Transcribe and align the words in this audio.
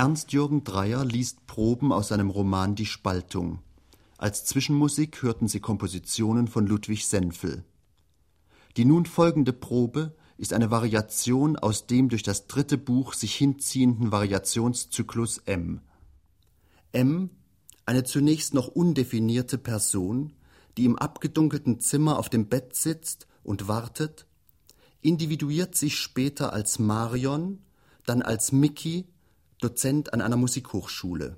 Ernst-Jürgen 0.00 0.64
Dreyer 0.64 1.04
liest 1.04 1.46
Proben 1.46 1.92
aus 1.92 2.08
seinem 2.08 2.30
Roman 2.30 2.74
Die 2.74 2.86
Spaltung. 2.86 3.58
Als 4.16 4.46
Zwischenmusik 4.46 5.20
hörten 5.20 5.46
Sie 5.46 5.60
Kompositionen 5.60 6.48
von 6.48 6.66
Ludwig 6.66 7.06
Senfel. 7.06 7.64
Die 8.78 8.86
nun 8.86 9.04
folgende 9.04 9.52
Probe 9.52 10.16
ist 10.38 10.54
eine 10.54 10.70
Variation 10.70 11.58
aus 11.58 11.86
dem 11.86 12.08
durch 12.08 12.22
das 12.22 12.46
dritte 12.46 12.78
Buch 12.78 13.12
sich 13.12 13.34
hinziehenden 13.34 14.10
Variationszyklus 14.10 15.36
M. 15.44 15.82
M, 16.92 17.28
eine 17.84 18.02
zunächst 18.02 18.54
noch 18.54 18.68
undefinierte 18.68 19.58
Person, 19.58 20.32
die 20.78 20.86
im 20.86 20.96
abgedunkelten 20.96 21.78
Zimmer 21.78 22.18
auf 22.18 22.30
dem 22.30 22.48
Bett 22.48 22.74
sitzt 22.74 23.26
und 23.44 23.68
wartet, 23.68 24.24
individuiert 25.02 25.76
sich 25.76 25.98
später 25.98 26.54
als 26.54 26.78
Marion, 26.78 27.58
dann 28.06 28.22
als 28.22 28.50
Mickey, 28.50 29.04
Dozent 29.60 30.14
an 30.14 30.22
einer 30.22 30.36
Musikhochschule. 30.36 31.36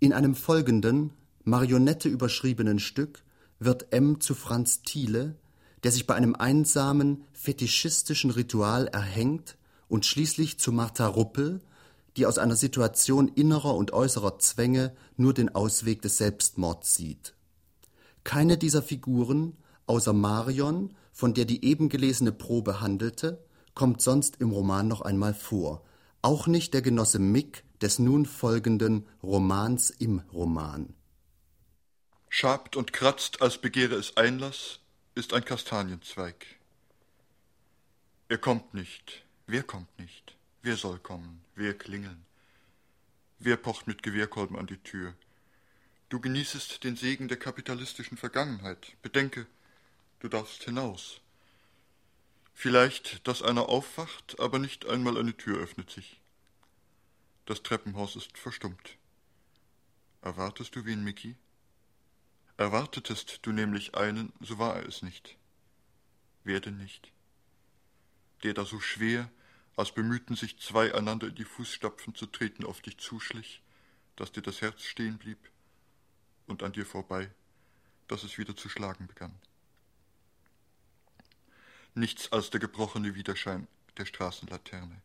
In 0.00 0.12
einem 0.12 0.34
folgenden, 0.34 1.12
Marionette 1.44 2.08
überschriebenen 2.08 2.80
Stück 2.80 3.22
wird 3.60 3.92
M 3.92 4.20
zu 4.20 4.34
Franz 4.34 4.82
Thiele, 4.82 5.36
der 5.84 5.92
sich 5.92 6.06
bei 6.06 6.16
einem 6.16 6.34
einsamen, 6.34 7.24
fetischistischen 7.32 8.32
Ritual 8.32 8.88
erhängt 8.88 9.56
und 9.88 10.04
schließlich 10.04 10.58
zu 10.58 10.72
Martha 10.72 11.06
Ruppel, 11.06 11.60
die 12.16 12.26
aus 12.26 12.38
einer 12.38 12.56
Situation 12.56 13.28
innerer 13.28 13.76
und 13.76 13.92
äußerer 13.92 14.40
Zwänge 14.40 14.96
nur 15.16 15.34
den 15.34 15.54
Ausweg 15.54 16.02
des 16.02 16.18
Selbstmords 16.18 16.96
sieht. 16.96 17.34
Keine 18.24 18.58
dieser 18.58 18.82
Figuren, 18.82 19.56
außer 19.86 20.12
Marion, 20.12 20.94
von 21.12 21.32
der 21.32 21.44
die 21.44 21.64
eben 21.64 21.88
gelesene 21.88 22.32
Probe 22.32 22.80
handelte, 22.80 23.44
kommt 23.74 24.00
sonst 24.02 24.40
im 24.40 24.50
Roman 24.50 24.88
noch 24.88 25.02
einmal 25.02 25.34
vor, 25.34 25.84
auch 26.26 26.48
nicht 26.48 26.74
der 26.74 26.82
Genosse 26.82 27.20
Mick 27.20 27.62
des 27.80 28.00
nun 28.00 28.26
folgenden 28.26 29.06
Romans 29.22 29.90
im 29.90 30.18
Roman. 30.32 30.92
Schabt 32.28 32.74
und 32.74 32.92
kratzt, 32.92 33.42
als 33.42 33.58
begehre 33.58 33.94
es 33.94 34.16
Einlass, 34.16 34.80
ist 35.14 35.32
ein 35.32 35.44
Kastanienzweig. 35.44 36.44
Er 38.28 38.38
kommt 38.38 38.74
nicht. 38.74 39.24
Wer 39.46 39.62
kommt 39.62 39.96
nicht? 40.00 40.36
Wer 40.62 40.76
soll 40.76 40.98
kommen? 40.98 41.44
Wer 41.54 41.74
klingeln? 41.78 42.26
Wer 43.38 43.56
pocht 43.56 43.86
mit 43.86 44.02
Gewehrkolben 44.02 44.58
an 44.58 44.66
die 44.66 44.82
Tür? 44.82 45.14
Du 46.08 46.18
genießest 46.18 46.82
den 46.82 46.96
Segen 46.96 47.28
der 47.28 47.38
kapitalistischen 47.38 48.18
Vergangenheit. 48.18 48.96
Bedenke, 49.00 49.46
du 50.18 50.26
darfst 50.26 50.64
hinaus. 50.64 51.20
Vielleicht, 52.58 53.28
dass 53.28 53.42
einer 53.42 53.68
aufwacht, 53.68 54.40
aber 54.40 54.58
nicht 54.58 54.86
einmal 54.86 55.18
eine 55.18 55.36
Tür 55.36 55.58
öffnet 55.58 55.90
sich. 55.90 56.22
Das 57.44 57.62
Treppenhaus 57.62 58.16
ist 58.16 58.38
verstummt. 58.38 58.96
Erwartest 60.22 60.74
du 60.74 60.86
wen, 60.86 61.04
Mickey? 61.04 61.36
Erwartetest 62.56 63.40
du 63.42 63.52
nämlich 63.52 63.94
einen, 63.94 64.32
so 64.40 64.58
war 64.58 64.76
er 64.76 64.88
es 64.88 65.02
nicht. 65.02 65.36
Wer 66.44 66.60
denn 66.60 66.78
nicht? 66.78 67.12
Der 68.42 68.54
da 68.54 68.64
so 68.64 68.80
schwer, 68.80 69.30
als 69.76 69.92
bemühten 69.92 70.34
sich 70.34 70.58
zwei 70.58 70.94
einander 70.94 71.28
in 71.28 71.34
die 71.34 71.44
Fußstapfen 71.44 72.14
zu 72.14 72.24
treten, 72.24 72.64
auf 72.64 72.80
dich 72.80 72.96
zuschlich, 72.96 73.60
dass 74.16 74.32
dir 74.32 74.42
das 74.42 74.62
Herz 74.62 74.82
stehen 74.82 75.18
blieb 75.18 75.50
und 76.46 76.62
an 76.62 76.72
dir 76.72 76.86
vorbei, 76.86 77.30
dass 78.08 78.24
es 78.24 78.38
wieder 78.38 78.56
zu 78.56 78.70
schlagen 78.70 79.06
begann. 79.06 79.38
Nichts 81.98 82.30
als 82.30 82.50
der 82.50 82.60
gebrochene 82.60 83.14
Widerschein 83.14 83.68
der 83.96 84.04
Straßenlaterne. 84.04 85.00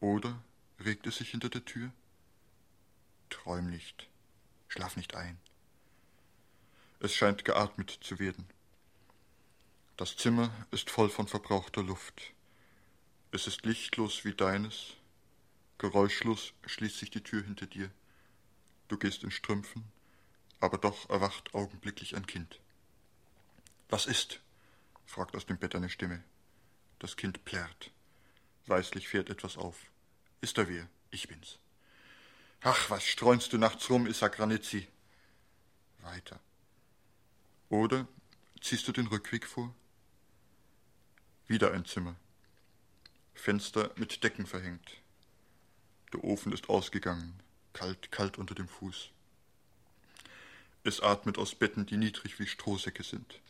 Oder 0.00 0.42
regt 0.82 1.06
es 1.06 1.16
sich 1.16 1.32
hinter 1.32 1.50
der 1.50 1.66
Tür? 1.66 1.92
Träum 3.28 3.68
nicht, 3.68 4.08
schlaf 4.68 4.96
nicht 4.96 5.14
ein. 5.14 5.38
Es 7.00 7.14
scheint 7.14 7.44
geatmet 7.44 7.90
zu 8.00 8.18
werden. 8.18 8.46
Das 9.98 10.16
Zimmer 10.16 10.50
ist 10.70 10.88
voll 10.88 11.10
von 11.10 11.28
verbrauchter 11.28 11.82
Luft. 11.82 12.32
Es 13.30 13.46
ist 13.46 13.66
lichtlos 13.66 14.24
wie 14.24 14.32
deines. 14.32 14.94
Geräuschlos 15.76 16.54
schließt 16.64 16.96
sich 16.96 17.10
die 17.10 17.22
Tür 17.22 17.42
hinter 17.42 17.66
dir. 17.66 17.90
Du 18.88 18.96
gehst 18.96 19.24
in 19.24 19.30
Strümpfen, 19.30 19.84
aber 20.58 20.78
doch 20.78 21.10
erwacht 21.10 21.52
augenblicklich 21.52 22.16
ein 22.16 22.24
Kind. 22.24 22.60
Was 23.90 24.06
ist? 24.06 24.40
Fragt 25.10 25.34
aus 25.34 25.44
dem 25.44 25.58
Bett 25.58 25.74
eine 25.74 25.90
Stimme. 25.90 26.22
Das 27.00 27.16
Kind 27.16 27.44
plärrt. 27.44 27.90
Weißlich 28.66 29.08
fährt 29.08 29.28
etwas 29.28 29.58
auf. 29.58 29.76
Ist 30.40 30.56
da 30.56 30.68
wer? 30.68 30.88
Ich 31.10 31.26
bin's. 31.26 31.58
Ach, 32.60 32.90
was 32.90 33.04
streunst 33.04 33.52
du 33.52 33.58
nachts 33.58 33.90
rum, 33.90 34.06
Issa 34.06 34.28
Granitzi? 34.28 34.86
Weiter. 35.98 36.38
Oder 37.68 38.06
ziehst 38.60 38.86
du 38.86 38.92
den 38.92 39.08
Rückweg 39.08 39.46
vor? 39.46 39.74
Wieder 41.48 41.72
ein 41.72 41.84
Zimmer. 41.84 42.14
Fenster 43.34 43.90
mit 43.96 44.22
Decken 44.22 44.46
verhängt. 44.46 44.98
Der 46.12 46.22
Ofen 46.22 46.52
ist 46.52 46.68
ausgegangen, 46.68 47.40
kalt, 47.72 48.12
kalt 48.12 48.38
unter 48.38 48.54
dem 48.54 48.68
Fuß. 48.68 49.10
Es 50.84 51.00
atmet 51.00 51.36
aus 51.36 51.54
Betten, 51.54 51.86
die 51.86 51.96
niedrig 51.96 52.38
wie 52.38 52.46
Strohsäcke 52.46 53.02
sind. 53.02 53.40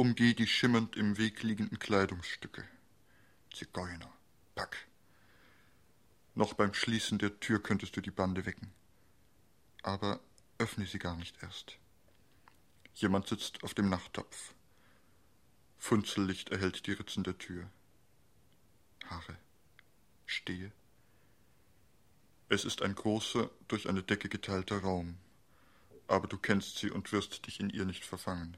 Umgeh 0.00 0.32
die 0.32 0.46
schimmernd 0.46 0.96
im 0.96 1.18
Weg 1.18 1.42
liegenden 1.42 1.78
Kleidungsstücke. 1.78 2.66
Zigeuner, 3.52 4.10
Pack. 4.54 4.88
Noch 6.34 6.54
beim 6.54 6.72
Schließen 6.72 7.18
der 7.18 7.38
Tür 7.38 7.62
könntest 7.62 7.98
du 7.98 8.00
die 8.00 8.10
Bande 8.10 8.46
wecken. 8.46 8.72
Aber 9.82 10.20
öffne 10.56 10.86
sie 10.86 10.98
gar 10.98 11.16
nicht 11.16 11.42
erst. 11.42 11.76
Jemand 12.94 13.28
sitzt 13.28 13.62
auf 13.62 13.74
dem 13.74 13.90
Nachttopf. 13.90 14.54
Funzellicht 15.76 16.48
erhellt 16.48 16.86
die 16.86 16.92
Ritzen 16.92 17.22
der 17.22 17.36
Tür. 17.36 17.68
Haare. 19.04 19.36
Stehe. 20.24 20.72
Es 22.48 22.64
ist 22.64 22.80
ein 22.80 22.94
großer, 22.94 23.50
durch 23.68 23.86
eine 23.86 24.02
Decke 24.02 24.30
geteilter 24.30 24.78
Raum, 24.78 25.18
aber 26.06 26.26
du 26.26 26.38
kennst 26.38 26.78
sie 26.78 26.90
und 26.90 27.12
wirst 27.12 27.46
dich 27.46 27.60
in 27.60 27.68
ihr 27.68 27.84
nicht 27.84 28.06
verfangen. 28.06 28.56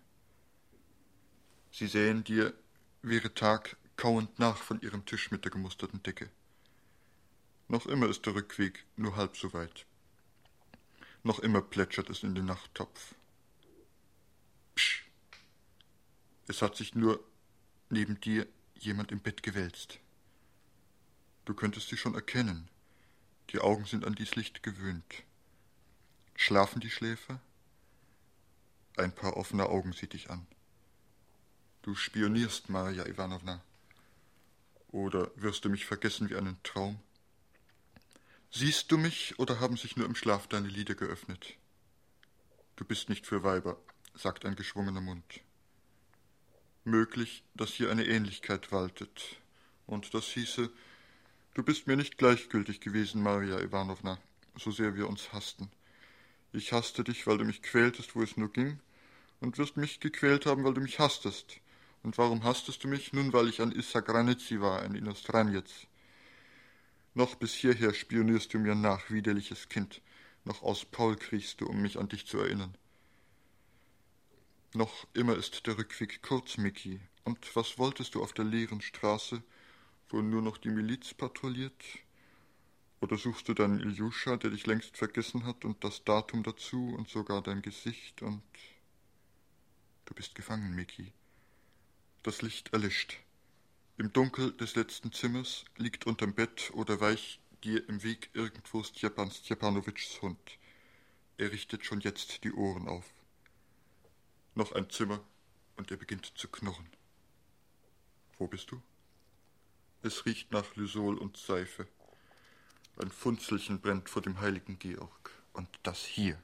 Sie 1.73 1.87
sähen 1.87 2.23
dir, 2.23 2.53
wäre 3.01 3.33
Tag, 3.33 3.77
kauend 3.97 4.39
nach 4.39 4.59
von 4.59 4.81
ihrem 4.83 5.07
Tisch 5.07 5.31
mit 5.31 5.45
der 5.45 5.51
gemusterten 5.51 6.03
Decke. 6.03 6.29
Noch 7.67 7.87
immer 7.87 8.09
ist 8.09 8.27
der 8.27 8.35
Rückweg 8.35 8.85
nur 8.97 9.17
halb 9.17 9.39
so 9.39 9.55
weit. 9.55 9.87
Noch 11.23 11.39
immer 11.39 11.63
plätschert 11.63 12.11
es 12.11 12.23
in 12.23 12.35
den 12.35 12.45
Nachttopf. 12.45 13.15
Es 16.47 16.61
hat 16.61 16.77
sich 16.77 16.95
nur 16.95 17.25
neben 17.89 18.21
dir 18.21 18.47
jemand 18.75 19.11
im 19.11 19.21
Bett 19.21 19.43
gewälzt. 19.43 19.99
Du 21.47 21.55
könntest 21.55 21.89
sie 21.89 21.97
schon 21.97 22.15
erkennen. 22.15 22.69
Die 23.51 23.61
Augen 23.61 23.87
sind 23.87 24.05
an 24.05 24.15
dies 24.15 24.37
Licht 24.37 24.63
gewöhnt. 24.63 25.23
Schlafen 26.35 26.81
die 26.81 26.91
Schläfer? 26.91 27.41
Ein 28.99 29.15
paar 29.15 29.39
offene 29.39 29.67
Augen 29.71 29.95
sieht 29.95 30.13
dich 30.13 30.29
an. 30.29 30.47
Du 31.83 31.97
spionierst, 31.97 32.69
Maria 32.69 33.07
Ivanovna. 33.07 33.61
Oder 34.93 35.33
wirst 35.35 35.65
du 35.65 35.69
mich 35.69 35.85
vergessen 35.85 36.31
wie 36.31 36.37
einen 36.37 36.63
Traum? 36.63 37.01
Siehst 38.53 38.93
du 38.93 38.99
mich 38.99 39.37
oder 39.41 39.59
haben 39.59 39.77
sich 39.77 39.97
nur 39.97 40.07
im 40.07 40.15
Schlaf 40.15 40.47
deine 40.47 40.69
Lider 40.69 40.95
geöffnet? 40.95 41.57
Du 42.77 42.85
bist 42.85 43.09
nicht 43.09 43.27
für 43.27 43.43
Weiber, 43.43 43.77
sagt 44.15 44.45
ein 44.45 44.55
geschwungener 44.55 45.01
Mund. 45.01 45.41
Möglich, 46.85 47.43
dass 47.55 47.71
hier 47.71 47.91
eine 47.91 48.07
Ähnlichkeit 48.07 48.71
waltet. 48.71 49.39
Und 49.89 50.15
das 50.15 50.27
hieße, 50.27 50.71
du 51.55 51.63
bist 51.65 51.89
mir 51.89 51.97
nicht 51.97 52.17
gleichgültig 52.17 52.81
gewesen, 52.81 53.25
Maria 53.25 53.59
Iwanowna, 53.59 54.19
so 54.55 54.71
sehr 54.71 54.95
wir 54.95 55.09
uns 55.09 55.33
hassten. 55.33 55.69
Ich 56.53 56.73
hasste 56.73 57.03
dich, 57.03 57.27
weil 57.27 57.39
du 57.39 57.45
mich 57.45 57.61
quältest, 57.61 58.15
wo 58.15 58.23
es 58.23 58.37
nur 58.37 58.53
ging, 58.53 58.79
und 59.41 59.59
wirst 59.59 59.77
mich 59.77 59.99
gequält 59.99 60.47
haben, 60.47 60.63
weil 60.63 60.75
du 60.75 60.81
mich 60.81 61.01
hasstest. 61.01 61.62
Und 62.03 62.19
warum 62.19 62.43
hasstest 62.43 62.83
du 62.83 62.89
mich? 62.89 63.13
Nun, 63.13 63.33
weil 63.33 63.49
ich 63.49 63.61
ein 63.63 63.73
Issa 63.73 64.01
Granitzi 64.01 64.61
war, 64.61 64.83
ein 64.83 64.95
Inostranjec. 64.95 65.89
Noch 67.15 67.35
bis 67.35 67.55
hierher 67.55 67.95
spionierst 67.95 68.53
du 68.55 68.59
mir 68.59 68.75
nach, 68.75 69.11
widerliches 69.11 69.69
Kind. 69.69 70.01
Noch 70.45 70.63
aus 70.63 70.85
Paul 70.85 71.17
kriechst 71.17 71.61
du, 71.61 71.67
um 71.67 71.81
mich 71.81 71.99
an 71.99 72.09
dich 72.09 72.27
zu 72.27 72.39
erinnern. 72.39 72.77
Noch 74.75 75.07
immer 75.13 75.37
ist 75.37 75.67
der 75.67 75.77
Rückweg 75.77 76.23
kurz, 76.23 76.57
Micky. 76.57 77.01
Und 77.25 77.55
was 77.55 77.79
wolltest 77.79 78.15
du 78.15 78.23
auf 78.23 78.33
der 78.33 78.47
leeren 78.47 78.81
Straße, 78.81 79.43
wo 80.09 80.23
nur 80.23 80.43
noch 80.43 80.57
die 80.57 80.71
Miliz 80.71 81.15
patrouilliert? 81.15 81.85
Oder 83.01 83.19
suchst 83.19 83.49
du 83.49 83.55
deinen 83.55 83.81
Iljuscha, 83.81 84.37
der 84.37 84.51
dich 84.51 84.67
längst 84.67 84.97
vergessen 84.97 85.45
hat, 85.45 85.65
und 85.65 85.85
das 85.85 86.05
Datum 86.05 86.43
dazu 86.43 86.95
und 86.97 87.09
sogar 87.09 87.43
dein 87.43 87.63
Gesicht 87.63 88.23
und. 88.23 88.43
Du 90.07 90.15
bist 90.15 90.35
gefangen, 90.35 90.75
Micky. 90.75 91.13
Das 92.25 92.41
Licht 92.41 92.73
erlischt. 92.73 93.19
Im 93.97 94.13
Dunkel 94.13 94.53
des 94.53 94.77
letzten 94.77 95.11
Zimmers 95.11 95.65
liegt 95.77 96.07
unterm 96.07 96.35
Bett 96.35 96.71
oder 96.73 97.01
weich 97.01 97.41
Dir 97.65 97.89
im 97.89 98.05
Weg 98.05 98.31
irgendwo 98.33 98.85
Stjepan 98.85 99.31
Stjepanowitschs 99.31 100.23
Hund. 100.23 100.59
Er 101.37 101.51
richtet 101.51 101.85
schon 101.85 102.01
jetzt 102.01 102.45
die 102.45 102.53
Ohren 102.53 102.87
auf. 102.87 103.13
Noch 104.55 104.71
ein 104.71 104.89
Zimmer 104.89 105.19
und 105.77 105.91
er 105.91 105.97
beginnt 105.97 106.33
zu 106.37 106.47
knurren. 106.47 106.89
Wo 108.39 108.47
bist 108.47 108.71
du? 108.71 108.81
Es 110.03 110.25
riecht 110.25 110.53
nach 110.53 110.77
Lysol 110.77 111.19
und 111.19 111.37
Seife. 111.37 111.89
Ein 112.99 113.11
Funzelchen 113.11 113.81
brennt 113.81 114.09
vor 114.09 114.23
dem 114.23 114.41
heiligen 114.41 114.79
Georg. 114.79 115.31
Und 115.55 115.69
das 115.83 116.05
hier 116.05 116.41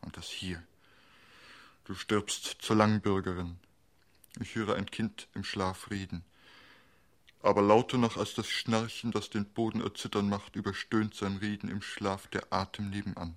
und 0.00 0.16
das 0.16 0.28
hier. 0.28 0.66
Du 1.84 1.94
stirbst 1.94 2.56
zur 2.60 2.76
Langbürgerin. 2.76 3.58
Ich 4.40 4.54
höre 4.54 4.76
ein 4.76 4.86
Kind 4.86 5.28
im 5.34 5.44
Schlaf 5.44 5.90
reden. 5.90 6.24
Aber 7.40 7.62
lauter 7.62 7.98
noch 7.98 8.16
als 8.16 8.34
das 8.34 8.48
Schnarchen, 8.48 9.12
das 9.12 9.30
den 9.30 9.46
Boden 9.46 9.80
erzittern 9.80 10.28
macht, 10.28 10.56
überstöhnt 10.56 11.14
sein 11.14 11.36
Reden 11.36 11.68
im 11.68 11.82
Schlaf 11.82 12.26
der 12.28 12.52
Atem 12.52 12.90
nebenan. 12.90 13.36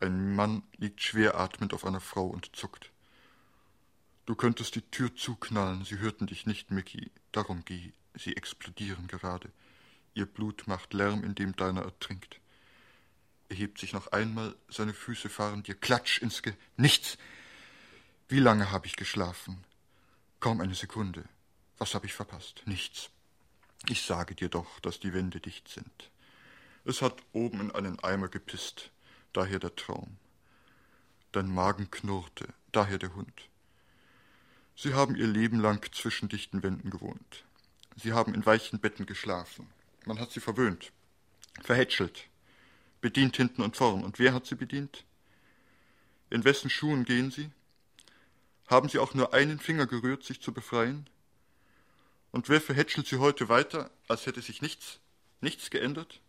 Ein 0.00 0.34
Mann 0.34 0.62
liegt 0.76 1.02
schwer 1.02 1.38
atmend 1.38 1.72
auf 1.72 1.84
einer 1.84 2.00
Frau 2.00 2.26
und 2.26 2.56
zuckt. 2.56 2.90
Du 4.26 4.34
könntest 4.34 4.74
die 4.74 4.82
Tür 4.82 5.14
zuknallen, 5.14 5.84
sie 5.84 5.98
hörten 5.98 6.26
dich 6.26 6.46
nicht, 6.46 6.70
Mickey. 6.70 7.10
Darum 7.32 7.64
geh, 7.64 7.92
sie 8.14 8.36
explodieren 8.36 9.06
gerade. 9.06 9.50
Ihr 10.14 10.26
Blut 10.26 10.66
macht 10.66 10.94
Lärm, 10.94 11.24
in 11.24 11.34
dem 11.34 11.54
deiner 11.56 11.82
ertrinkt. 11.82 12.40
Er 13.48 13.56
hebt 13.56 13.78
sich 13.78 13.92
noch 13.92 14.08
einmal, 14.08 14.56
seine 14.68 14.94
Füße 14.94 15.28
fahren 15.28 15.62
dir 15.62 15.74
klatsch 15.74 16.22
ins 16.22 16.42
Ge... 16.42 16.54
Nichts! 16.76 17.18
Wie 18.34 18.40
lange 18.40 18.72
habe 18.72 18.88
ich 18.88 18.96
geschlafen? 18.96 19.62
Kaum 20.40 20.60
eine 20.60 20.74
Sekunde. 20.74 21.22
Was 21.78 21.94
habe 21.94 22.06
ich 22.06 22.14
verpasst? 22.14 22.62
Nichts. 22.66 23.10
Ich 23.88 24.02
sage 24.02 24.34
dir 24.34 24.48
doch, 24.48 24.80
dass 24.80 24.98
die 24.98 25.14
Wände 25.14 25.38
dicht 25.38 25.68
sind. 25.68 26.10
Es 26.84 27.00
hat 27.00 27.22
oben 27.32 27.60
in 27.60 27.70
einen 27.70 28.00
Eimer 28.00 28.26
gepisst, 28.26 28.90
daher 29.32 29.60
der 29.60 29.76
Traum. 29.76 30.16
Dein 31.30 31.48
Magen 31.48 31.92
knurrte, 31.92 32.48
daher 32.72 32.98
der 32.98 33.14
Hund. 33.14 33.48
Sie 34.74 34.94
haben 34.94 35.14
ihr 35.14 35.28
Leben 35.28 35.60
lang 35.60 35.88
zwischen 35.94 36.28
dichten 36.28 36.64
Wänden 36.64 36.90
gewohnt. 36.90 37.44
Sie 37.94 38.14
haben 38.14 38.34
in 38.34 38.44
weichen 38.44 38.80
Betten 38.80 39.06
geschlafen. 39.06 39.68
Man 40.06 40.18
hat 40.18 40.32
sie 40.32 40.40
verwöhnt, 40.40 40.90
verhätschelt, 41.62 42.24
bedient 43.00 43.36
hinten 43.36 43.62
und 43.62 43.76
vorn. 43.76 44.02
Und 44.02 44.18
wer 44.18 44.34
hat 44.34 44.44
sie 44.44 44.56
bedient? 44.56 45.04
In 46.30 46.42
wessen 46.42 46.68
Schuhen 46.68 47.04
gehen 47.04 47.30
sie? 47.30 47.52
Haben 48.66 48.88
sie 48.88 48.98
auch 48.98 49.14
nur 49.14 49.34
einen 49.34 49.58
Finger 49.58 49.86
gerührt, 49.86 50.24
sich 50.24 50.40
zu 50.40 50.52
befreien? 50.52 51.08
Und 52.30 52.48
wer 52.48 52.60
verhätschelt 52.60 53.06
sie 53.06 53.18
heute 53.18 53.48
weiter, 53.48 53.90
als 54.08 54.26
hätte 54.26 54.42
sich 54.42 54.62
nichts, 54.62 54.98
nichts 55.40 55.70
geändert? 55.70 56.20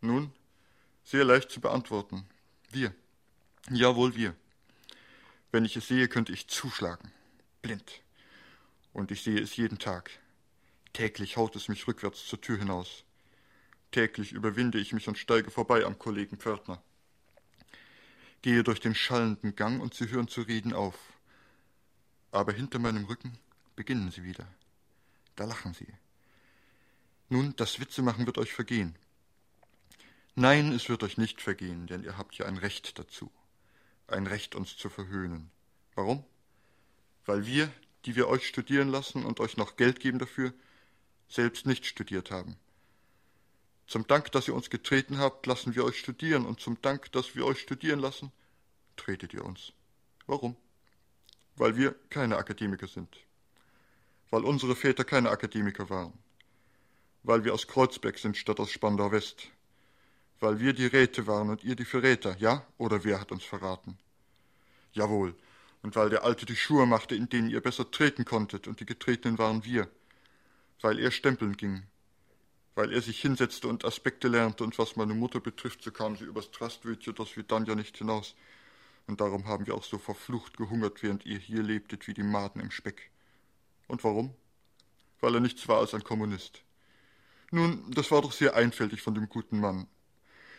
Nun, 0.00 0.32
sehr 1.04 1.24
leicht 1.24 1.50
zu 1.50 1.60
beantworten. 1.60 2.24
Wir. 2.70 2.94
Jawohl, 3.70 4.14
wir. 4.14 4.34
Wenn 5.50 5.64
ich 5.64 5.76
es 5.76 5.88
sehe, 5.88 6.08
könnte 6.08 6.32
ich 6.32 6.48
zuschlagen 6.48 7.10
blind. 7.62 8.00
Und 8.92 9.10
ich 9.10 9.22
sehe 9.22 9.40
es 9.40 9.56
jeden 9.56 9.78
Tag. 9.78 10.10
Täglich 10.94 11.36
haut 11.36 11.54
es 11.54 11.68
mich 11.68 11.86
rückwärts 11.86 12.26
zur 12.26 12.40
Tür 12.40 12.58
hinaus. 12.58 13.04
Täglich 13.92 14.32
überwinde 14.32 14.78
ich 14.78 14.92
mich 14.92 15.06
und 15.06 15.18
steige 15.18 15.50
vorbei 15.50 15.84
am 15.84 15.98
Kollegen 15.98 16.38
Pförtner. 16.38 16.82
Gehe 18.40 18.62
durch 18.62 18.80
den 18.80 18.94
schallenden 18.94 19.54
Gang 19.54 19.82
und 19.82 19.94
sie 19.94 20.08
hören 20.08 20.28
zu 20.28 20.42
reden 20.42 20.72
auf. 20.72 20.98
Aber 22.30 22.52
hinter 22.52 22.78
meinem 22.78 23.04
Rücken 23.04 23.38
beginnen 23.76 24.10
sie 24.10 24.24
wieder. 24.24 24.46
Da 25.36 25.44
lachen 25.44 25.74
sie. 25.74 25.88
Nun, 27.28 27.54
das 27.56 27.80
Witzemachen 27.80 28.26
wird 28.26 28.38
euch 28.38 28.52
vergehen. 28.52 28.96
Nein, 30.34 30.72
es 30.72 30.88
wird 30.88 31.02
euch 31.02 31.18
nicht 31.18 31.40
vergehen, 31.40 31.86
denn 31.86 32.04
ihr 32.04 32.16
habt 32.16 32.36
ja 32.36 32.46
ein 32.46 32.58
Recht 32.58 32.98
dazu. 32.98 33.30
Ein 34.06 34.26
Recht, 34.26 34.54
uns 34.54 34.76
zu 34.76 34.88
verhöhnen. 34.88 35.50
Warum? 35.94 36.24
weil 37.28 37.46
wir, 37.46 37.70
die 38.06 38.16
wir 38.16 38.26
euch 38.26 38.48
studieren 38.48 38.88
lassen 38.88 39.24
und 39.24 39.38
euch 39.38 39.56
noch 39.58 39.76
Geld 39.76 40.00
geben 40.00 40.18
dafür, 40.18 40.52
selbst 41.28 41.66
nicht 41.66 41.84
studiert 41.84 42.30
haben. 42.30 42.56
Zum 43.86 44.06
Dank, 44.06 44.32
dass 44.32 44.48
ihr 44.48 44.54
uns 44.54 44.70
getreten 44.70 45.18
habt, 45.18 45.46
lassen 45.46 45.74
wir 45.74 45.84
euch 45.84 45.98
studieren, 45.98 46.46
und 46.46 46.58
zum 46.58 46.80
Dank, 46.80 47.12
dass 47.12 47.36
wir 47.36 47.44
euch 47.44 47.60
studieren 47.60 48.00
lassen, 48.00 48.32
tretet 48.96 49.34
ihr 49.34 49.44
uns. 49.44 49.72
Warum? 50.26 50.56
Weil 51.58 51.76
wir 51.76 51.94
keine 52.08 52.36
Akademiker 52.36 52.86
sind. 52.86 53.08
Weil 54.30 54.44
unsere 54.44 54.76
Väter 54.76 55.04
keine 55.04 55.30
Akademiker 55.30 55.90
waren. 55.90 56.12
Weil 57.24 57.44
wir 57.44 57.52
aus 57.52 57.66
Kreuzberg 57.66 58.18
sind 58.18 58.36
statt 58.36 58.60
aus 58.60 58.70
Spandau 58.70 59.10
West. 59.10 59.48
Weil 60.40 60.60
wir 60.60 60.72
die 60.72 60.86
Räte 60.86 61.26
waren 61.26 61.50
und 61.50 61.64
ihr 61.64 61.74
die 61.74 61.84
Verräter, 61.84 62.36
ja? 62.38 62.64
Oder 62.78 63.02
wer 63.04 63.20
hat 63.20 63.32
uns 63.32 63.44
verraten? 63.44 63.98
Jawohl, 64.92 65.34
und 65.82 65.96
weil 65.96 66.10
der 66.10 66.24
Alte 66.24 66.46
die 66.46 66.56
Schuhe 66.56 66.86
machte, 66.86 67.14
in 67.14 67.28
denen 67.28 67.50
ihr 67.50 67.60
besser 67.60 67.90
treten 67.90 68.24
konntet, 68.24 68.66
und 68.66 68.80
die 68.80 68.86
Getretenen 68.86 69.38
waren 69.38 69.64
wir, 69.64 69.88
weil 70.80 70.98
er 70.98 71.10
stempeln 71.10 71.56
ging, 71.56 71.82
weil 72.74 72.92
er 72.92 73.02
sich 73.02 73.20
hinsetzte 73.20 73.68
und 73.68 73.84
Aspekte 73.84 74.28
lernte, 74.28 74.64
und 74.64 74.78
was 74.78 74.96
meine 74.96 75.14
Mutter 75.14 75.40
betrifft, 75.40 75.82
so 75.82 75.90
kam 75.90 76.16
sie 76.16 76.24
übers 76.24 76.50
Trastwötchen, 76.50 77.14
dass 77.14 77.36
wir 77.36 77.42
dann 77.42 77.66
ja 77.66 77.74
nicht 77.74 77.96
hinaus, 77.98 78.34
und 79.08 79.20
darum 79.20 79.46
haben 79.46 79.66
wir 79.66 79.74
auch 79.74 79.84
so 79.84 79.98
verflucht 79.98 80.56
gehungert, 80.56 81.02
während 81.02 81.26
ihr 81.26 81.38
hier 81.38 81.62
lebtet 81.62 82.06
wie 82.06 82.14
die 82.14 82.22
Maden 82.22 82.60
im 82.60 82.70
Speck. 82.70 83.10
Und 83.88 84.04
warum? 84.04 84.34
Weil 85.20 85.34
er 85.34 85.40
nichts 85.40 85.66
war 85.66 85.78
als 85.78 85.94
ein 85.94 86.04
Kommunist. 86.04 86.62
Nun, 87.50 87.90
das 87.90 88.10
war 88.10 88.22
doch 88.22 88.32
sehr 88.32 88.54
einfältig 88.54 89.00
von 89.00 89.14
dem 89.14 89.28
guten 89.28 89.58
Mann, 89.58 89.86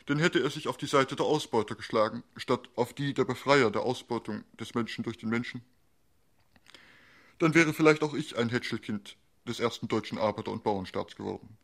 denn 0.07 0.17
hätte 0.17 0.41
er 0.41 0.49
sich 0.49 0.67
auf 0.67 0.77
die 0.77 0.87
Seite 0.87 1.15
der 1.15 1.27
Ausbeuter 1.27 1.75
geschlagen, 1.75 2.23
statt 2.35 2.67
auf 2.75 2.93
die 2.93 3.13
der 3.13 3.25
Befreier 3.25 3.69
der 3.69 3.83
Ausbeutung 3.83 4.43
des 4.59 4.73
Menschen 4.73 5.03
durch 5.03 5.17
den 5.17 5.29
Menschen, 5.29 5.61
dann 7.37 7.53
wäre 7.53 7.73
vielleicht 7.73 8.01
auch 8.01 8.15
ich 8.15 8.35
ein 8.35 8.49
Hätschelkind 8.49 9.17
des 9.47 9.59
ersten 9.59 9.87
deutschen 9.87 10.17
Arbeiter- 10.17 10.51
und 10.51 10.63
Bauernstaats 10.63 11.15
geworden. 11.15 11.57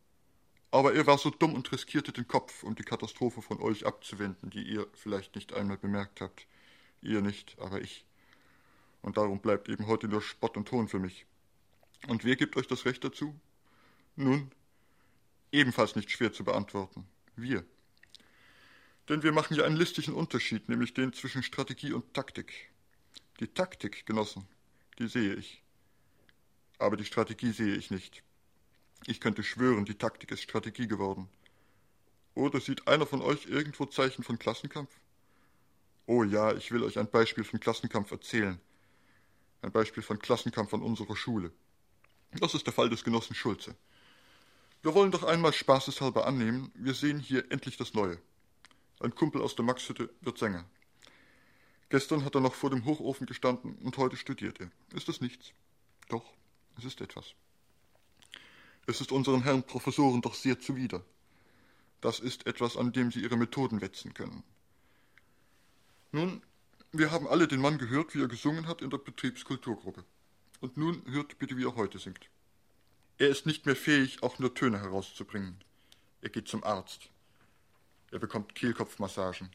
Aber 0.69 0.93
er 0.93 1.07
war 1.07 1.17
so 1.17 1.31
dumm 1.31 1.55
und 1.55 1.71
riskierte 1.71 2.11
den 2.11 2.27
Kopf, 2.27 2.63
um 2.63 2.75
die 2.75 2.83
Katastrophe 2.83 3.41
von 3.41 3.59
euch 3.59 3.85
abzuwenden, 3.85 4.51
die 4.51 4.63
ihr 4.63 4.87
vielleicht 4.93 5.35
nicht 5.35 5.53
einmal 5.53 5.77
bemerkt 5.77 6.21
habt. 6.21 6.47
Ihr 7.01 7.21
nicht, 7.21 7.57
aber 7.59 7.81
ich. 7.81 8.05
Und 9.01 9.17
darum 9.17 9.39
bleibt 9.39 9.69
eben 9.69 9.87
heute 9.87 10.07
nur 10.07 10.21
Spott 10.21 10.57
und 10.57 10.71
Hohn 10.71 10.87
für 10.87 10.99
mich. 10.99 11.25
Und 12.07 12.23
wer 12.23 12.35
gibt 12.35 12.57
euch 12.57 12.67
das 12.67 12.85
Recht 12.85 13.03
dazu? 13.03 13.39
Nun, 14.15 14.51
ebenfalls 15.51 15.95
nicht 15.95 16.09
schwer 16.11 16.33
zu 16.33 16.43
beantworten. 16.43 17.05
Wir. 17.35 17.65
Denn 19.09 19.23
wir 19.23 19.31
machen 19.31 19.55
ja 19.55 19.63
einen 19.65 19.75
listigen 19.75 20.13
Unterschied, 20.13 20.69
nämlich 20.69 20.93
den 20.93 21.13
zwischen 21.13 21.43
Strategie 21.43 21.93
und 21.93 22.13
Taktik. 22.13 22.71
Die 23.39 23.47
Taktik, 23.47 24.05
Genossen, 24.05 24.47
die 24.97 25.07
sehe 25.07 25.35
ich. 25.35 25.61
Aber 26.79 26.97
die 26.97 27.05
Strategie 27.05 27.51
sehe 27.51 27.75
ich 27.75 27.91
nicht. 27.91 28.23
Ich 29.05 29.19
könnte 29.19 29.43
schwören, 29.43 29.85
die 29.85 29.97
Taktik 29.97 30.31
ist 30.31 30.41
Strategie 30.41 30.87
geworden. 30.87 31.29
Oder 32.33 32.59
sieht 32.59 32.87
einer 32.87 33.05
von 33.05 33.21
euch 33.21 33.45
irgendwo 33.45 33.85
Zeichen 33.85 34.23
von 34.23 34.39
Klassenkampf? 34.39 34.89
Oh 36.07 36.23
ja, 36.23 36.53
ich 36.53 36.71
will 36.71 36.83
euch 36.83 36.99
ein 36.99 37.09
Beispiel 37.09 37.43
von 37.43 37.59
Klassenkampf 37.59 38.11
erzählen. 38.11 38.59
Ein 39.61 39.71
Beispiel 39.71 40.03
von 40.03 40.19
Klassenkampf 40.19 40.73
an 40.73 40.83
unserer 40.83 41.15
Schule. 41.15 41.51
Das 42.33 42.53
ist 42.53 42.67
der 42.67 42.73
Fall 42.73 42.89
des 42.89 43.03
Genossen 43.03 43.35
Schulze. 43.35 43.75
Wir 44.83 44.93
wollen 44.93 45.09
doch 45.09 45.23
einmal 45.23 45.51
spaßeshalber 45.51 46.27
annehmen, 46.27 46.71
wir 46.75 46.93
sehen 46.93 47.19
hier 47.19 47.51
endlich 47.51 47.77
das 47.77 47.95
Neue. 47.95 48.19
Ein 48.99 49.15
Kumpel 49.15 49.41
aus 49.41 49.55
der 49.55 49.65
Maxhütte 49.65 50.13
wird 50.21 50.37
Sänger. 50.37 50.65
Gestern 51.89 52.23
hat 52.23 52.35
er 52.35 52.41
noch 52.41 52.53
vor 52.53 52.69
dem 52.69 52.85
Hochofen 52.85 53.25
gestanden 53.25 53.75
und 53.77 53.97
heute 53.97 54.15
studiert 54.15 54.59
er. 54.59 54.69
Ist 54.93 55.07
das 55.07 55.21
nichts? 55.21 55.53
Doch, 56.09 56.33
es 56.77 56.85
ist 56.85 57.01
etwas. 57.01 57.33
Es 58.85 59.01
ist 59.01 59.11
unseren 59.11 59.41
Herren 59.41 59.63
Professoren 59.63 60.21
doch 60.21 60.35
sehr 60.35 60.59
zuwider. 60.59 61.03
Das 62.01 62.19
ist 62.19 62.45
etwas, 62.45 62.77
an 62.77 62.91
dem 62.91 63.11
sie 63.11 63.21
ihre 63.21 63.37
Methoden 63.37 63.81
wetzen 63.81 64.13
können. 64.13 64.43
Nun, 66.15 66.41
wir 66.93 67.11
haben 67.11 67.27
alle 67.27 67.45
den 67.45 67.59
Mann 67.59 67.77
gehört, 67.77 68.15
wie 68.15 68.21
er 68.21 68.29
gesungen 68.29 68.69
hat 68.69 68.81
in 68.81 68.89
der 68.89 68.99
Betriebskulturgruppe. 68.99 70.05
Und 70.61 70.77
nun 70.77 71.03
hört 71.07 71.37
bitte, 71.39 71.57
wie 71.57 71.65
er 71.65 71.75
heute 71.75 71.99
singt. 71.99 72.29
Er 73.17 73.27
ist 73.27 73.45
nicht 73.45 73.65
mehr 73.65 73.75
fähig, 73.75 74.23
auch 74.23 74.39
nur 74.39 74.53
Töne 74.53 74.79
herauszubringen. 74.79 75.61
Er 76.21 76.29
geht 76.29 76.47
zum 76.47 76.63
Arzt. 76.63 77.09
Er 78.11 78.19
bekommt 78.19 78.55
Kehlkopfmassagen. 78.55 79.49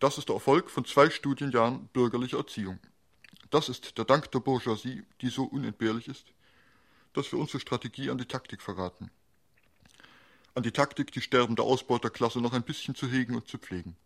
Das 0.00 0.18
ist 0.18 0.28
der 0.28 0.34
Erfolg 0.34 0.68
von 0.68 0.84
zwei 0.84 1.10
Studienjahren 1.10 1.86
bürgerlicher 1.92 2.38
Erziehung. 2.38 2.80
Das 3.50 3.68
ist 3.68 3.98
der 3.98 4.04
Dank 4.04 4.32
der 4.32 4.40
Bourgeoisie, 4.40 5.04
die 5.20 5.28
so 5.28 5.44
unentbehrlich 5.44 6.08
ist, 6.08 6.26
dass 7.12 7.30
wir 7.30 7.38
unsere 7.38 7.60
Strategie 7.60 8.10
an 8.10 8.18
die 8.18 8.26
Taktik 8.26 8.62
verraten. 8.62 9.12
An 10.56 10.64
die 10.64 10.72
Taktik, 10.72 11.12
die 11.12 11.20
sterbende 11.20 11.62
Ausbeuterklasse 11.62 12.40
noch 12.40 12.52
ein 12.52 12.64
bisschen 12.64 12.96
zu 12.96 13.06
hegen 13.08 13.36
und 13.36 13.46
zu 13.46 13.58
pflegen. 13.58 13.96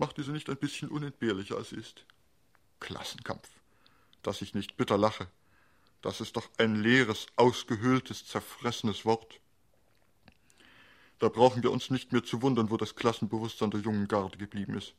Macht 0.00 0.16
diese 0.16 0.32
nicht 0.32 0.48
ein 0.48 0.56
bisschen 0.56 0.88
unentbehrlicher, 0.88 1.58
als 1.58 1.68
sie 1.68 1.76
ist? 1.76 2.06
Klassenkampf. 2.80 3.46
Dass 4.22 4.40
ich 4.40 4.54
nicht 4.54 4.78
bitter 4.78 4.96
lache. 4.96 5.26
Das 6.00 6.22
ist 6.22 6.36
doch 6.36 6.48
ein 6.56 6.74
leeres, 6.74 7.26
ausgehöhltes, 7.36 8.26
zerfressenes 8.26 9.04
Wort. 9.04 9.40
Da 11.18 11.28
brauchen 11.28 11.62
wir 11.62 11.70
uns 11.70 11.90
nicht 11.90 12.12
mehr 12.12 12.24
zu 12.24 12.40
wundern, 12.40 12.70
wo 12.70 12.78
das 12.78 12.96
Klassenbewusstsein 12.96 13.70
der 13.70 13.80
jungen 13.80 14.08
Garde 14.08 14.38
geblieben 14.38 14.74
ist. 14.74 14.94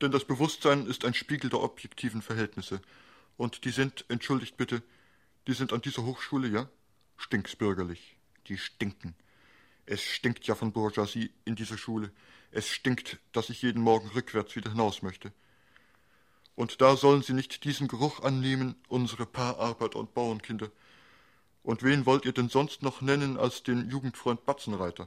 Denn 0.00 0.10
das 0.10 0.24
Bewusstsein 0.24 0.86
ist 0.86 1.04
ein 1.04 1.14
Spiegel 1.14 1.48
der 1.48 1.62
objektiven 1.62 2.22
Verhältnisse. 2.22 2.82
Und 3.36 3.64
die 3.64 3.70
sind, 3.70 4.04
entschuldigt 4.08 4.56
bitte, 4.56 4.82
die 5.46 5.52
sind 5.52 5.72
an 5.72 5.80
dieser 5.80 6.02
Hochschule, 6.02 6.48
ja, 6.48 6.68
stinksbürgerlich. 7.18 8.16
Die 8.48 8.58
stinken. 8.58 9.14
Es 9.86 10.02
stinkt 10.02 10.44
ja 10.48 10.56
von 10.56 10.72
Bourgeoisie 10.72 11.32
in 11.44 11.54
dieser 11.54 11.78
Schule. 11.78 12.10
Es 12.56 12.70
stinkt, 12.70 13.18
dass 13.32 13.50
ich 13.50 13.60
jeden 13.60 13.82
Morgen 13.82 14.08
rückwärts 14.08 14.56
wieder 14.56 14.70
hinaus 14.70 15.02
möchte. 15.02 15.30
Und 16.54 16.80
da 16.80 16.96
sollen 16.96 17.20
sie 17.20 17.34
nicht 17.34 17.64
diesen 17.64 17.86
Geruch 17.86 18.22
annehmen, 18.22 18.76
unsere 18.88 19.26
Paararbeiter 19.26 19.98
und 19.98 20.14
Bauernkinder. 20.14 20.70
Und 21.62 21.82
wen 21.82 22.06
wollt 22.06 22.24
ihr 22.24 22.32
denn 22.32 22.48
sonst 22.48 22.82
noch 22.82 23.02
nennen 23.02 23.36
als 23.36 23.62
den 23.62 23.90
Jugendfreund 23.90 24.46
Batzenreiter? 24.46 25.06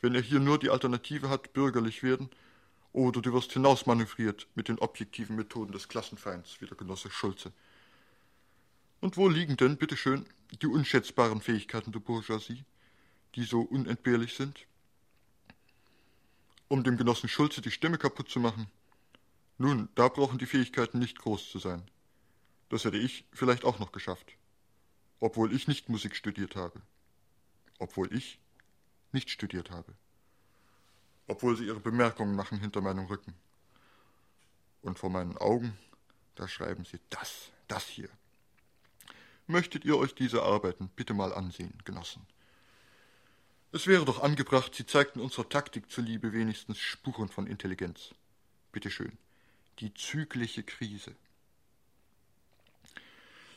Wenn 0.00 0.16
er 0.16 0.22
hier 0.22 0.40
nur 0.40 0.58
die 0.58 0.70
Alternative 0.70 1.28
hat, 1.28 1.52
bürgerlich 1.52 2.02
werden, 2.02 2.30
oder 2.92 3.22
du 3.22 3.32
wirst 3.32 3.52
hinausmanövriert 3.52 4.48
mit 4.56 4.66
den 4.66 4.80
objektiven 4.80 5.36
Methoden 5.36 5.70
des 5.70 5.86
Klassenfeinds, 5.86 6.60
wie 6.60 6.66
der 6.66 6.76
Genosse 6.76 7.12
Schulze. 7.12 7.52
Und 9.00 9.16
wo 9.16 9.28
liegen 9.28 9.56
denn, 9.56 9.76
bitteschön, 9.76 10.26
die 10.62 10.66
unschätzbaren 10.66 11.40
Fähigkeiten 11.40 11.92
der 11.92 12.00
Bourgeoisie, 12.00 12.64
die 13.36 13.44
so 13.44 13.60
unentbehrlich 13.60 14.34
sind? 14.34 14.66
Um 16.68 16.82
dem 16.82 16.96
Genossen 16.96 17.28
Schulze 17.28 17.60
die 17.60 17.70
Stimme 17.70 17.98
kaputt 17.98 18.28
zu 18.28 18.40
machen, 18.40 18.66
nun, 19.58 19.88
da 19.94 20.08
brauchen 20.08 20.38
die 20.38 20.46
Fähigkeiten 20.46 20.98
nicht 20.98 21.18
groß 21.18 21.50
zu 21.50 21.58
sein. 21.58 21.82
Das 22.68 22.84
hätte 22.84 22.98
ich 22.98 23.24
vielleicht 23.32 23.64
auch 23.64 23.78
noch 23.78 23.92
geschafft. 23.92 24.36
Obwohl 25.20 25.54
ich 25.54 25.68
nicht 25.68 25.88
Musik 25.88 26.14
studiert 26.14 26.56
habe. 26.56 26.82
Obwohl 27.78 28.12
ich 28.14 28.38
nicht 29.12 29.30
studiert 29.30 29.70
habe. 29.70 29.94
Obwohl 31.26 31.56
sie 31.56 31.66
ihre 31.66 31.80
Bemerkungen 31.80 32.36
machen 32.36 32.58
hinter 32.58 32.80
meinem 32.80 33.06
Rücken. 33.06 33.34
Und 34.82 34.98
vor 34.98 35.10
meinen 35.10 35.38
Augen, 35.38 35.76
da 36.34 36.46
schreiben 36.48 36.84
sie 36.84 37.00
das, 37.10 37.50
das 37.66 37.86
hier. 37.86 38.10
Möchtet 39.46 39.84
ihr 39.84 39.96
euch 39.96 40.14
diese 40.14 40.42
Arbeiten 40.42 40.90
bitte 40.96 41.14
mal 41.14 41.32
ansehen, 41.32 41.72
Genossen? 41.84 42.26
Es 43.76 43.86
wäre 43.86 44.06
doch 44.06 44.22
angebracht, 44.22 44.74
sie 44.74 44.86
zeigten 44.86 45.20
unserer 45.20 45.50
Taktik 45.50 45.90
zuliebe 45.90 46.32
wenigstens 46.32 46.78
Spuren 46.78 47.28
von 47.28 47.46
Intelligenz. 47.46 48.14
Bitte 48.72 48.90
schön 48.90 49.18
die 49.80 49.92
zügliche 49.92 50.62
Krise. 50.62 51.14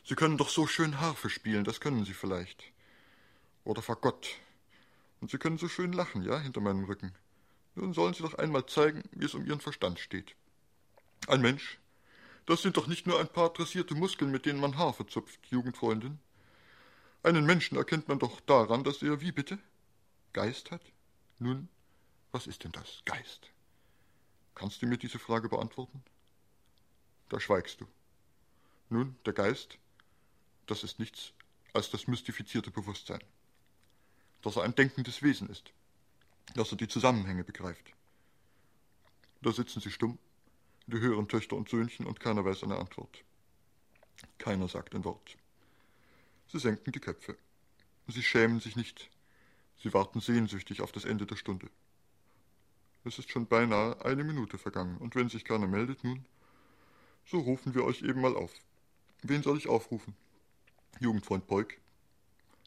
Sie 0.04 0.16
können 0.16 0.38
doch 0.38 0.50
so 0.50 0.68
schön 0.68 1.00
Harfe 1.00 1.30
spielen, 1.30 1.64
das 1.64 1.80
können 1.80 2.04
Sie 2.04 2.14
vielleicht. 2.14 2.66
Oder 3.64 3.82
Fagott. 3.82 4.36
Und 5.22 5.32
Sie 5.32 5.38
können 5.38 5.58
so 5.58 5.70
schön 5.70 5.94
lachen, 5.94 6.24
ja, 6.24 6.38
hinter 6.38 6.60
meinem 6.60 6.84
Rücken. 6.84 7.16
Nun 7.76 7.94
sollen 7.94 8.14
Sie 8.14 8.24
doch 8.24 8.34
einmal 8.34 8.66
zeigen, 8.66 9.04
wie 9.14 9.24
es 9.24 9.36
um 9.36 9.46
Ihren 9.46 9.62
Verstand 9.62 10.00
steht. 10.00 10.36
Ein 11.30 11.40
Mensch, 11.40 11.80
das 12.46 12.62
sind 12.62 12.76
doch 12.76 12.88
nicht 12.88 13.08
nur 13.08 13.22
ein 13.22 13.30
paar 13.30 13.54
dressierte 13.54 13.96
Muskeln, 13.96 14.32
mit 14.32 14.46
denen 14.46 14.60
man 14.60 14.78
Harfe 14.78 15.08
zupft, 15.08 15.40
Jugendfreundin. 15.50 16.20
Einen 17.24 17.46
Menschen 17.46 17.78
erkennt 17.78 18.10
man 18.10 18.20
doch 18.20 18.42
daran, 18.42 18.84
dass 18.84 19.02
er, 19.02 19.22
wie 19.22 19.32
bitte? 19.32 19.60
Geist 20.34 20.72
hat? 20.72 20.82
Nun, 21.40 21.70
was 22.32 22.48
ist 22.48 22.64
denn 22.64 22.72
das, 22.72 23.02
Geist? 23.06 23.50
Kannst 24.54 24.82
du 24.82 24.88
mir 24.88 24.98
diese 24.98 25.20
Frage 25.20 25.50
beantworten? 25.50 26.04
Da 27.30 27.40
schweigst 27.40 27.82
du. 27.82 27.88
Nun, 28.90 29.18
der 29.26 29.34
Geist, 29.34 29.78
das 30.66 30.84
ist 30.84 31.00
nichts 31.00 31.34
als 31.74 31.90
das 31.92 32.08
mystifizierte 32.08 32.72
Bewusstsein. 32.72 33.24
Dass 34.42 34.56
er 34.56 34.64
ein 34.64 34.76
denkendes 34.76 35.22
Wesen 35.22 35.50
ist. 35.50 35.72
Dass 36.56 36.72
er 36.72 36.78
die 36.78 36.88
Zusammenhänge 36.88 37.44
begreift. 37.44 37.94
Da 39.42 39.52
sitzen 39.52 39.80
sie 39.80 39.92
stumm, 39.92 40.18
die 40.88 41.00
höheren 41.00 41.28
Töchter 41.28 41.56
und 41.56 41.70
Söhnchen, 41.70 42.06
und 42.06 42.20
keiner 42.20 42.44
weiß 42.44 42.64
eine 42.64 42.78
Antwort. 42.78 43.24
Keiner 44.38 44.68
sagt 44.68 44.96
ein 44.96 45.06
Wort. 45.06 45.38
Sie 46.48 46.60
senken 46.60 46.92
die 46.92 47.00
Köpfe. 47.00 47.38
Sie 48.08 48.24
schämen 48.24 48.60
sich 48.60 48.76
nicht. 48.76 49.10
Sie 49.82 49.94
warten 49.94 50.20
sehnsüchtig 50.20 50.82
auf 50.82 50.92
das 50.92 51.06
Ende 51.06 51.26
der 51.26 51.38
Stunde. 51.38 51.70
Es 53.06 53.18
ist 53.18 53.32
schon 53.32 53.48
beinahe 53.48 54.04
eine 54.04 54.24
Minute 54.24 54.58
vergangen, 54.58 54.98
und 54.98 55.16
wenn 55.16 55.30
sich 55.30 55.46
keiner 55.46 55.68
meldet 55.68 56.04
nun, 56.04 56.26
so 57.26 57.40
rufen 57.40 57.74
wir 57.74 57.86
euch 57.86 58.02
eben 58.02 58.22
mal 58.22 58.36
auf. 58.36 58.54
Wen 59.22 59.42
soll 59.42 59.58
ich 59.58 59.68
aufrufen? 59.68 60.16
Jugendfreund 61.00 61.48
Beug? 61.48 61.78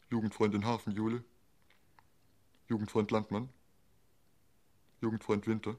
Jugendfreundin 0.09 0.65
Hafenjule? 0.65 1.23
Jugendfreund 2.67 3.11
Landmann? 3.11 3.49
Jugendfreund 5.01 5.45
Winter? 5.47 5.75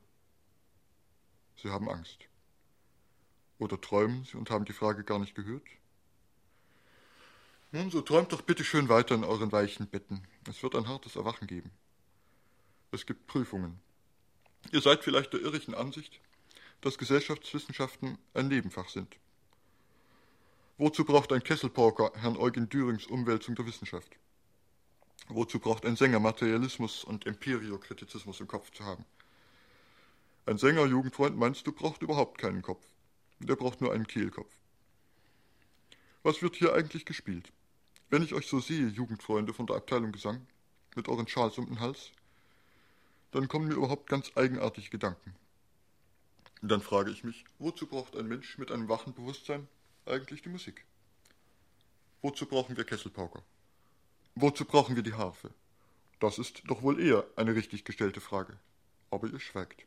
Sie 1.56 1.70
haben 1.70 1.88
Angst. 1.88 2.18
Oder 3.58 3.80
träumen 3.80 4.24
Sie 4.24 4.36
und 4.36 4.50
haben 4.50 4.64
die 4.64 4.72
Frage 4.72 5.02
gar 5.02 5.18
nicht 5.18 5.34
gehört? 5.34 5.66
Nun, 7.74 7.90
so 7.90 8.02
träumt 8.02 8.30
doch 8.30 8.42
bitte 8.42 8.62
schön 8.62 8.88
weiter 8.88 9.16
in 9.16 9.24
euren 9.24 9.50
weichen 9.50 9.88
Betten. 9.88 10.22
Es 10.48 10.62
wird 10.62 10.76
ein 10.76 10.86
hartes 10.86 11.16
Erwachen 11.16 11.48
geben. 11.48 11.72
Es 12.92 13.04
gibt 13.04 13.26
Prüfungen. 13.26 13.80
Ihr 14.70 14.80
seid 14.80 15.02
vielleicht 15.02 15.32
der 15.32 15.40
irrigen 15.40 15.74
Ansicht, 15.74 16.20
dass 16.82 16.98
Gesellschaftswissenschaften 16.98 18.16
ein 18.32 18.46
Nebenfach 18.46 18.88
sind. 18.88 19.16
Wozu 20.78 21.04
braucht 21.04 21.32
ein 21.32 21.42
Kesselpauker 21.42 22.12
Herrn 22.14 22.36
Eugen 22.36 22.68
Dürings 22.68 23.06
Umwälzung 23.06 23.56
der 23.56 23.66
Wissenschaft? 23.66 24.12
Wozu 25.26 25.58
braucht 25.58 25.84
ein 25.84 25.96
Sänger 25.96 26.20
Materialismus 26.20 27.02
und 27.02 27.26
Empiriokritizismus 27.26 28.38
im 28.38 28.46
Kopf 28.46 28.70
zu 28.70 28.84
haben? 28.84 29.04
Ein 30.46 30.58
Sänger, 30.58 30.86
Jugendfreund, 30.86 31.36
meinst 31.36 31.66
du, 31.66 31.72
braucht 31.72 32.02
überhaupt 32.02 32.38
keinen 32.38 32.62
Kopf. 32.62 32.84
Der 33.40 33.56
braucht 33.56 33.80
nur 33.80 33.92
einen 33.92 34.06
Kehlkopf. 34.06 34.54
Was 36.22 36.40
wird 36.40 36.54
hier 36.54 36.72
eigentlich 36.72 37.04
gespielt? 37.04 37.50
Wenn 38.10 38.22
ich 38.22 38.34
euch 38.34 38.46
so 38.46 38.60
sehe, 38.60 38.88
Jugendfreunde 38.88 39.52
von 39.52 39.66
der 39.66 39.76
Abteilung 39.76 40.12
Gesang, 40.12 40.46
mit 40.94 41.08
euren 41.08 41.26
Schals 41.26 41.58
um 41.58 41.66
den 41.66 41.80
Hals, 41.80 42.12
dann 43.32 43.48
kommen 43.48 43.68
mir 43.68 43.74
überhaupt 43.74 44.08
ganz 44.08 44.30
eigenartige 44.36 44.90
Gedanken. 44.90 45.34
Und 46.62 46.70
dann 46.70 46.80
frage 46.80 47.10
ich 47.10 47.24
mich, 47.24 47.44
wozu 47.58 47.86
braucht 47.86 48.16
ein 48.16 48.28
Mensch 48.28 48.58
mit 48.58 48.70
einem 48.70 48.88
wachen 48.88 49.12
Bewusstsein 49.12 49.68
eigentlich 50.06 50.42
die 50.42 50.48
Musik? 50.48 50.84
Wozu 52.22 52.46
brauchen 52.46 52.76
wir 52.76 52.84
Kesselpauker? 52.84 53.42
Wozu 54.34 54.64
brauchen 54.64 54.96
wir 54.96 55.02
die 55.02 55.12
Harfe? 55.12 55.50
Das 56.20 56.38
ist 56.38 56.62
doch 56.66 56.82
wohl 56.82 57.00
eher 57.00 57.26
eine 57.36 57.54
richtig 57.54 57.84
gestellte 57.84 58.20
Frage. 58.20 58.58
Aber 59.10 59.28
ihr 59.28 59.40
schweigt. 59.40 59.84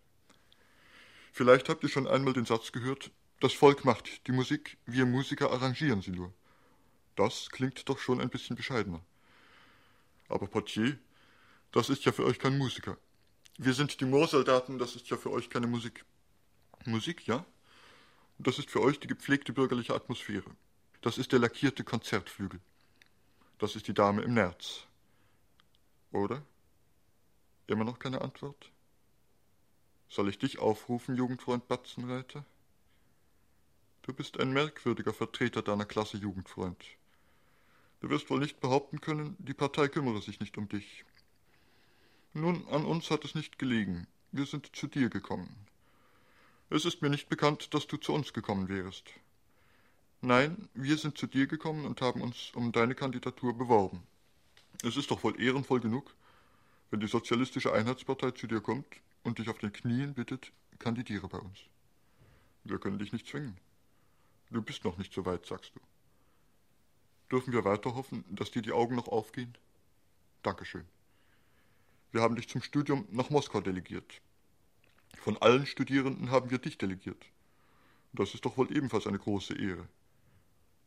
Vielleicht 1.32 1.70
habt 1.70 1.84
ihr 1.84 1.90
schon 1.90 2.08
einmal 2.08 2.34
den 2.34 2.46
Satz 2.46 2.72
gehört, 2.72 3.12
das 3.40 3.54
Volk 3.54 3.86
macht 3.86 4.28
die 4.28 4.32
Musik, 4.32 4.78
wir 4.86 5.06
Musiker 5.06 5.52
arrangieren 5.52 6.02
sie 6.02 6.12
nur. 6.12 6.34
Das 7.18 7.50
klingt 7.50 7.90
doch 7.90 7.98
schon 7.98 8.22
ein 8.22 8.30
bisschen 8.30 8.56
bescheidener. 8.56 9.02
Aber 10.30 10.46
Portier, 10.48 11.00
das 11.72 11.90
ist 11.90 12.06
ja 12.06 12.12
für 12.12 12.24
euch 12.24 12.38
kein 12.38 12.58
Musiker. 12.58 12.96
Wir 13.58 13.74
sind 13.74 14.00
die 14.00 14.06
Moorsoldaten, 14.06 14.78
das 14.78 14.96
ist 14.96 15.10
ja 15.10 15.18
für 15.18 15.32
euch 15.32 15.50
keine 15.50 15.66
Musik. 15.66 16.06
Musik, 16.86 17.26
ja? 17.26 17.44
Das 18.38 18.60
ist 18.60 18.70
für 18.70 18.82
euch 18.82 19.00
die 19.00 19.08
gepflegte 19.08 19.52
bürgerliche 19.52 19.96
Atmosphäre. 19.96 20.52
Das 21.02 21.18
ist 21.18 21.32
der 21.32 21.40
lackierte 21.40 21.84
Konzertflügel. 21.84 22.60
Das 23.58 23.76
ist 23.76 23.88
die 23.88 23.96
Dame 23.96 24.22
im 24.22 24.36
Nerz. 24.36 24.86
Oder? 26.12 26.44
Immer 27.66 27.84
noch 27.84 27.98
keine 27.98 28.22
Antwort? 28.22 28.72
Soll 30.08 30.30
ich 30.30 30.38
dich 30.38 30.60
aufrufen, 30.60 31.16
Jugendfreund 31.16 31.68
Batzenreiter? 31.68 32.46
Du 34.04 34.14
bist 34.14 34.40
ein 34.40 34.54
merkwürdiger 34.54 35.14
Vertreter 35.14 35.64
deiner 35.64 35.86
Klasse, 35.86 36.18
Jugendfreund. 36.18 36.97
Du 38.00 38.10
wirst 38.10 38.30
wohl 38.30 38.40
nicht 38.40 38.60
behaupten 38.60 39.02
können, 39.02 39.36
die 39.40 39.54
Partei 39.54 39.88
kümmere 39.88 40.22
sich 40.22 40.40
nicht 40.40 40.58
um 40.58 40.70
dich. 40.70 41.04
Nun, 42.34 42.68
an 42.68 42.86
uns 42.86 43.10
hat 43.10 43.26
es 43.26 43.34
nicht 43.34 43.58
gelegen. 43.58 44.06
Wir 44.32 44.46
sind 44.46 44.76
zu 44.76 44.88
dir 44.88 45.10
gekommen. 45.10 45.56
Es 46.70 46.86
ist 46.86 47.02
mir 47.02 47.10
nicht 47.10 47.30
bekannt, 47.30 47.74
dass 47.74 47.88
du 47.88 47.98
zu 47.98 48.14
uns 48.14 48.34
gekommen 48.34 48.70
wärest. 48.70 49.06
Nein, 50.22 50.70
wir 50.74 50.98
sind 50.98 51.18
zu 51.18 51.26
dir 51.26 51.48
gekommen 51.48 51.86
und 51.86 52.02
haben 52.02 52.22
uns 52.22 52.52
um 52.54 52.72
deine 52.72 52.94
Kandidatur 52.94 53.58
beworben. 53.58 54.04
Es 54.84 54.98
ist 54.98 55.10
doch 55.10 55.24
wohl 55.24 55.40
ehrenvoll 55.42 55.80
genug, 55.80 56.14
wenn 56.92 57.00
die 57.00 57.08
Sozialistische 57.08 57.74
Einheitspartei 57.74 58.32
zu 58.32 58.48
dir 58.48 58.62
kommt 58.62 58.88
und 59.24 59.40
dich 59.40 59.50
auf 59.50 59.58
den 59.58 59.74
Knien 59.74 60.14
bittet, 60.14 60.52
kandidiere 60.78 61.28
bei 61.28 61.40
uns. 61.40 61.60
Wir 62.64 62.78
können 62.80 63.00
dich 63.00 63.14
nicht 63.14 63.28
zwingen. 63.28 63.58
Du 64.52 64.62
bist 64.62 64.84
noch 64.84 64.98
nicht 64.98 65.14
so 65.14 65.26
weit, 65.26 65.46
sagst 65.46 65.72
du. 65.76 65.80
Dürfen 67.32 67.54
wir 67.54 67.66
weiter 67.66 67.96
hoffen, 67.96 68.24
dass 68.30 68.52
dir 68.52 68.62
die 68.62 68.72
Augen 68.72 68.96
noch 68.96 69.08
aufgehen? 69.08 69.58
Dankeschön. 70.44 70.86
Wir 72.12 72.22
haben 72.22 72.36
dich 72.36 72.48
zum 72.48 72.62
Studium 72.62 73.06
nach 73.12 73.30
Moskau 73.30 73.60
delegiert. 73.60 74.22
Von 75.18 75.38
allen 75.38 75.66
Studierenden 75.66 76.32
haben 76.32 76.50
wir 76.50 76.58
dich 76.58 76.78
delegiert. 76.78 77.26
Das 78.14 78.34
ist 78.34 78.46
doch 78.46 78.58
wohl 78.58 78.76
ebenfalls 78.76 79.08
eine 79.08 79.20
große 79.20 79.56
Ehre. 79.56 79.88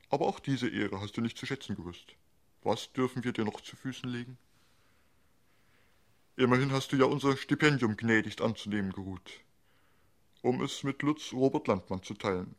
Aber 0.08 0.26
auch 0.26 0.40
diese 0.40 0.68
Ehre 0.68 1.00
hast 1.00 1.16
du 1.16 1.20
nicht 1.20 1.36
zu 1.36 1.46
schätzen 1.46 1.76
gewusst. 1.76 2.16
Was 2.62 2.92
dürfen 2.92 3.22
wir 3.22 3.32
dir 3.32 3.44
noch 3.44 3.60
zu 3.60 3.76
Füßen 3.76 4.08
legen? 4.08 4.38
Immerhin 6.36 6.72
hast 6.72 6.92
du 6.92 6.96
ja 6.96 7.04
unser 7.04 7.36
Stipendium 7.36 7.96
gnädigst 7.96 8.40
anzunehmen 8.40 8.92
geruht, 8.92 9.30
um 10.40 10.62
es 10.62 10.82
mit 10.84 11.02
Lutz 11.02 11.34
Robert 11.34 11.68
Landmann 11.68 12.02
zu 12.02 12.14
teilen. 12.14 12.54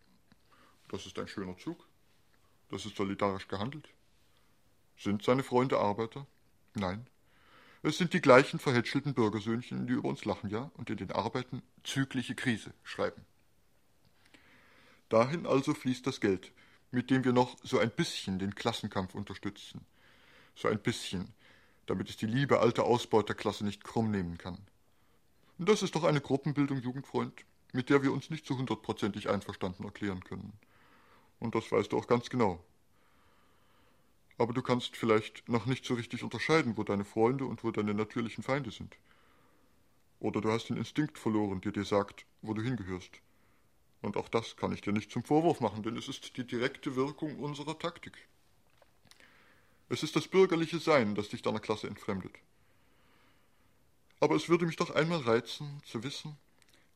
Das 0.90 1.08
ist 1.08 1.18
ein 1.18 1.28
schöner 1.28 1.58
Zug. 1.58 1.88
Das 2.72 2.86
ist 2.86 2.96
solidarisch 2.96 3.50
gehandelt. 3.50 3.90
Sind 4.98 5.24
seine 5.24 5.44
Freunde 5.44 5.78
Arbeiter? 5.78 6.26
Nein. 6.74 7.06
Es 7.84 7.98
sind 7.98 8.14
die 8.14 8.22
gleichen 8.22 8.60
verhätschelten 8.60 9.14
Bürgersöhnchen, 9.14 9.88
die 9.88 9.94
über 9.94 10.08
uns 10.08 10.24
lachen, 10.24 10.50
ja, 10.50 10.72
und 10.76 10.90
in 10.90 10.98
den 10.98 11.12
Arbeiten 11.12 11.64
zügliche 11.84 12.34
Krise 12.34 12.74
schreiben. 12.84 13.26
Dahin 15.10 15.46
also 15.46 15.74
fließt 15.74 16.08
das 16.08 16.22
Geld, 16.22 16.54
mit 16.92 17.10
dem 17.10 17.26
wir 17.26 17.34
noch 17.34 17.58
so 17.62 17.78
ein 17.80 17.92
bisschen 17.92 18.40
den 18.40 18.56
Klassenkampf 18.56 19.16
unterstützen. 19.16 19.86
So 20.56 20.70
ein 20.70 20.80
bisschen, 20.80 21.34
damit 21.88 22.10
es 22.10 22.16
die 22.16 22.28
liebe 22.28 22.60
alte 22.62 22.84
Ausbeuterklasse 22.84 23.66
nicht 23.66 23.84
krumm 23.84 24.12
nehmen 24.12 24.38
kann. 24.38 24.60
Das 25.58 25.84
ist 25.84 25.96
doch 25.96 26.06
eine 26.06 26.22
Gruppenbildung, 26.22 26.82
Jugendfreund, 26.82 27.34
mit 27.74 27.90
der 27.90 28.02
wir 28.02 28.14
uns 28.14 28.30
nicht 28.30 28.46
zu 28.46 28.58
hundertprozentig 28.58 29.30
einverstanden 29.30 29.84
erklären 29.84 30.24
können. 30.24 30.54
Und 31.42 31.56
das 31.56 31.72
weißt 31.72 31.92
du 31.92 31.98
auch 31.98 32.08
ganz 32.08 32.30
genau. 32.30 32.64
Aber 34.38 34.54
du 34.54 34.62
kannst 34.62 34.96
vielleicht 34.96 35.50
noch 35.50 35.66
nicht 35.66 35.84
so 35.84 35.96
richtig 35.96 36.24
unterscheiden, 36.24 36.78
wo 36.78 36.84
deine 36.84 37.04
Freunde 37.04 37.46
und 37.46 37.64
wo 37.64 37.72
deine 37.72 37.94
natürlichen 37.94 38.44
Feinde 38.44 38.72
sind. 38.72 38.96
Oder 40.20 40.40
du 40.40 40.52
hast 40.52 40.70
den 40.70 40.78
Instinkt 40.78 41.18
verloren, 41.18 41.60
der 41.60 41.72
dir 41.72 41.84
sagt, 41.84 42.26
wo 42.44 42.54
du 42.54 42.62
hingehörst. 42.62 43.12
Und 44.04 44.18
auch 44.18 44.30
das 44.30 44.56
kann 44.56 44.72
ich 44.72 44.82
dir 44.82 44.94
nicht 44.94 45.12
zum 45.12 45.24
Vorwurf 45.24 45.62
machen, 45.62 45.84
denn 45.84 45.98
es 45.98 46.08
ist 46.08 46.38
die 46.38 46.46
direkte 46.46 46.96
Wirkung 46.96 47.40
unserer 47.40 47.78
Taktik. 47.78 48.14
Es 49.90 50.04
ist 50.04 50.16
das 50.16 50.28
bürgerliche 50.28 50.80
Sein, 50.80 51.16
das 51.16 51.30
dich 51.30 51.42
deiner 51.42 51.60
Klasse 51.60 51.88
entfremdet. 51.88 52.36
Aber 54.20 54.36
es 54.36 54.48
würde 54.48 54.68
mich 54.68 54.76
doch 54.76 54.92
einmal 54.92 55.22
reizen, 55.22 55.82
zu 55.86 56.04
wissen, 56.04 56.38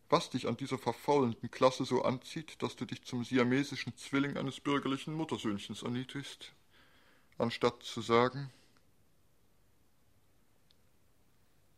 was 0.10 0.30
dich 0.30 0.48
an 0.48 0.58
dieser 0.58 0.78
verfaulenden 0.78 1.50
Klasse 1.50 1.86
so 1.86 2.04
anzieht, 2.04 2.62
dass 2.62 2.76
du 2.76 2.86
dich 2.86 3.04
zum 3.04 3.24
siamesischen 3.24 3.96
Zwilling 3.98 4.38
eines 4.38 4.60
bürgerlichen 4.60 5.14
Muttersöhnchens 5.14 5.84
erniedrigst, 5.84 6.54
anstatt 7.38 7.84
zu 7.84 8.02
sagen, 8.02 8.52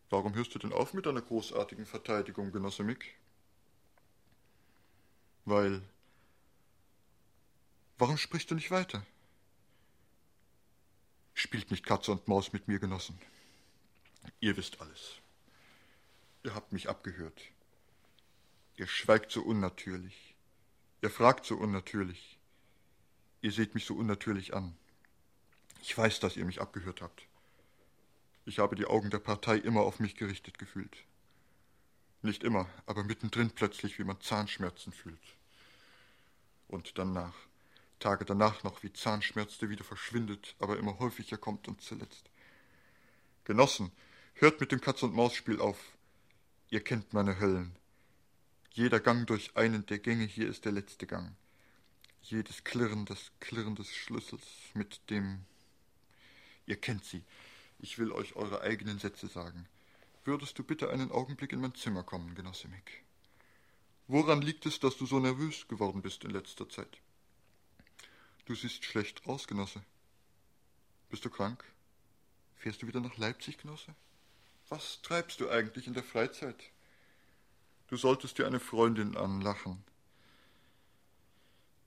Warum 0.09 0.35
hörst 0.35 0.55
du 0.55 0.59
denn 0.59 0.71
auf 0.71 0.93
mit 0.93 1.05
deiner 1.05 1.21
großartigen 1.21 1.85
Verteidigung, 1.85 2.51
Genosse 2.51 2.83
Mick? 2.83 3.15
Weil. 5.45 5.81
Warum 7.97 8.17
sprichst 8.17 8.49
du 8.51 8.55
nicht 8.55 8.71
weiter? 8.71 9.05
Spielt 11.33 11.71
nicht 11.71 11.85
Katze 11.85 12.11
und 12.11 12.27
Maus 12.27 12.53
mit 12.53 12.67
mir, 12.67 12.79
Genossen. 12.79 13.19
Ihr 14.39 14.55
wisst 14.55 14.79
alles. 14.81 15.15
Ihr 16.43 16.55
habt 16.55 16.71
mich 16.71 16.89
abgehört. 16.89 17.41
Ihr 18.77 18.87
schweigt 18.87 19.31
so 19.31 19.41
unnatürlich. 19.41 20.35
Ihr 21.01 21.09
fragt 21.09 21.45
so 21.45 21.57
unnatürlich. 21.57 22.39
Ihr 23.41 23.51
seht 23.51 23.73
mich 23.73 23.85
so 23.85 23.95
unnatürlich 23.95 24.53
an. 24.53 24.77
Ich 25.81 25.97
weiß, 25.97 26.19
dass 26.19 26.37
ihr 26.37 26.45
mich 26.45 26.61
abgehört 26.61 27.01
habt. 27.01 27.27
Ich 28.45 28.59
habe 28.59 28.75
die 28.75 28.85
Augen 28.85 29.09
der 29.09 29.19
Partei 29.19 29.57
immer 29.57 29.81
auf 29.81 29.99
mich 29.99 30.15
gerichtet 30.15 30.59
gefühlt. 30.59 30.95
Nicht 32.21 32.43
immer, 32.43 32.69
aber 32.85 33.03
mittendrin 33.03 33.49
plötzlich, 33.49 33.97
wie 33.97 34.03
man 34.03 34.21
Zahnschmerzen 34.21 34.93
fühlt. 34.93 35.35
Und 36.67 36.97
danach. 36.99 37.35
Tage 37.99 38.25
danach 38.25 38.63
noch, 38.63 38.83
wie 38.83 38.93
Zahnschmerz, 38.93 39.57
der 39.57 39.69
wieder 39.69 39.83
verschwindet, 39.83 40.55
aber 40.59 40.77
immer 40.77 40.99
häufiger 40.99 41.37
kommt 41.37 41.67
und 41.67 41.81
zuletzt. 41.81 42.29
Genossen, 43.43 43.91
hört 44.35 44.59
mit 44.59 44.71
dem 44.71 44.81
Katz-und-Maus-Spiel 44.81 45.59
auf. 45.61 45.79
Ihr 46.69 46.83
kennt 46.83 47.13
meine 47.13 47.39
Höllen. 47.39 47.75
Jeder 48.77 48.99
Gang 48.99 49.25
durch 49.25 49.57
einen 49.57 49.87
der 49.87 49.97
Gänge 49.97 50.25
hier 50.25 50.47
ist 50.47 50.65
der 50.65 50.71
letzte 50.71 51.07
Gang. 51.07 51.35
Jedes 52.21 52.63
Klirren 52.63 53.07
des 53.07 53.31
Klirren 53.39 53.73
des 53.73 53.89
Schlüssels 53.89 54.45
mit 54.75 55.09
dem. 55.09 55.47
Ihr 56.67 56.79
kennt 56.79 57.03
sie. 57.03 57.23
Ich 57.79 57.97
will 57.97 58.11
euch 58.11 58.35
eure 58.35 58.61
eigenen 58.61 58.99
Sätze 58.99 59.25
sagen. 59.25 59.67
Würdest 60.25 60.59
du 60.59 60.63
bitte 60.63 60.91
einen 60.91 61.09
Augenblick 61.09 61.53
in 61.53 61.59
mein 61.59 61.73
Zimmer 61.73 62.03
kommen, 62.03 62.35
Genosse 62.35 62.67
Mick? 62.67 63.03
Woran 64.05 64.43
liegt 64.43 64.67
es, 64.67 64.79
dass 64.79 64.95
du 64.95 65.07
so 65.07 65.19
nervös 65.19 65.67
geworden 65.67 66.03
bist 66.03 66.23
in 66.23 66.29
letzter 66.29 66.69
Zeit? 66.69 66.99
Du 68.45 68.53
siehst 68.53 68.85
schlecht 68.85 69.25
aus, 69.25 69.47
Genosse. 69.47 69.81
Bist 71.09 71.25
du 71.25 71.31
krank? 71.31 71.65
Fährst 72.57 72.83
du 72.83 72.87
wieder 72.87 72.99
nach 72.99 73.17
Leipzig, 73.17 73.57
Genosse? 73.57 73.95
Was 74.69 75.01
treibst 75.01 75.39
du 75.39 75.49
eigentlich 75.49 75.87
in 75.87 75.95
der 75.95 76.03
Freizeit? 76.03 76.69
Du 77.87 77.95
solltest 77.95 78.37
dir 78.37 78.45
eine 78.45 78.59
Freundin 78.59 79.15
anlachen. 79.15 79.81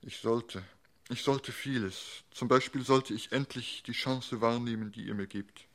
Ich 0.01 0.19
sollte. 0.19 0.65
Ich 1.11 1.23
sollte 1.23 1.53
vieles. 1.53 2.25
Zum 2.31 2.49
Beispiel 2.49 2.83
sollte 2.85 3.13
ich 3.13 3.33
endlich 3.33 3.83
die 3.83 3.93
Chance 3.93 4.41
wahrnehmen, 4.41 4.93
die 4.93 5.05
ihr 5.05 5.15
mir 5.15 5.27
gebt. 5.27 5.67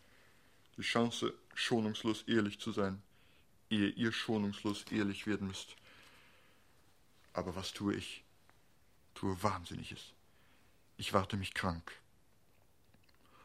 Die 0.77 0.81
Chance, 0.81 1.33
schonungslos 1.53 2.23
ehrlich 2.23 2.59
zu 2.59 2.71
sein, 2.71 3.01
ehe 3.69 3.89
ihr 3.89 4.11
schonungslos 4.11 4.85
ehrlich 4.91 5.27
werden 5.27 5.47
müsst. 5.47 5.75
Aber 7.33 7.55
was 7.55 7.73
tue 7.73 7.93
ich? 7.93 8.23
Tue 9.13 9.43
Wahnsinniges. 9.43 10.13
Ich 10.97 11.13
warte 11.13 11.37
mich 11.37 11.53
krank. 11.53 11.91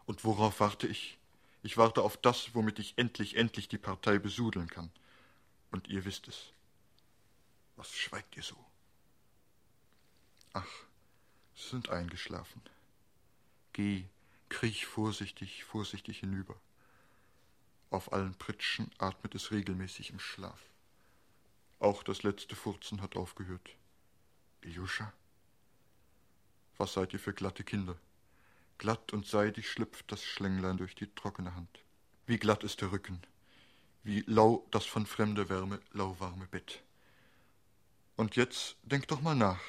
Und 0.06 0.24
worauf 0.24 0.60
warte 0.60 0.86
ich? 0.86 1.18
Ich 1.62 1.76
warte 1.76 2.02
auf 2.02 2.16
das, 2.16 2.54
womit 2.54 2.78
ich 2.78 2.94
endlich, 2.96 3.36
endlich 3.36 3.68
die 3.68 3.78
Partei 3.78 4.18
besudeln 4.18 4.68
kann. 4.68 4.90
Und 5.72 5.88
ihr 5.88 6.04
wisst 6.06 6.26
es. 6.26 6.52
Was 7.80 7.94
schweigt 7.94 8.36
ihr 8.36 8.42
so? 8.42 8.62
Ach, 10.52 10.68
Sie 11.54 11.70
sind 11.70 11.88
eingeschlafen. 11.88 12.60
Geh, 13.72 14.04
kriech 14.50 14.84
vorsichtig, 14.84 15.64
vorsichtig 15.64 16.18
hinüber. 16.18 16.60
Auf 17.88 18.12
allen 18.12 18.34
Pritschen 18.34 18.90
atmet 18.98 19.34
es 19.34 19.50
regelmäßig 19.50 20.10
im 20.10 20.20
Schlaf. 20.20 20.60
Auch 21.78 22.02
das 22.02 22.22
letzte 22.22 22.54
Furzen 22.54 23.00
hat 23.00 23.16
aufgehört. 23.16 23.70
Iljuscha? 24.60 25.14
Was 26.76 26.92
seid 26.92 27.14
ihr 27.14 27.18
für 27.18 27.32
glatte 27.32 27.64
Kinder? 27.64 27.98
Glatt 28.76 29.14
und 29.14 29.26
seidig 29.26 29.70
schlüpft 29.70 30.12
das 30.12 30.22
Schlänglein 30.22 30.76
durch 30.76 30.94
die 30.94 31.10
trockene 31.14 31.54
Hand. 31.54 31.82
Wie 32.26 32.36
glatt 32.36 32.62
ist 32.62 32.82
der 32.82 32.92
Rücken, 32.92 33.22
wie 34.02 34.20
lau 34.26 34.66
das 34.70 34.84
von 34.84 35.06
fremder 35.06 35.48
Wärme 35.48 35.80
lauwarme 35.92 36.46
Bett. 36.46 36.84
Und 38.20 38.37
jetzt 38.37 38.76
denk 38.83 39.09
doch 39.09 39.22
mal 39.22 39.35
nach 39.35 39.62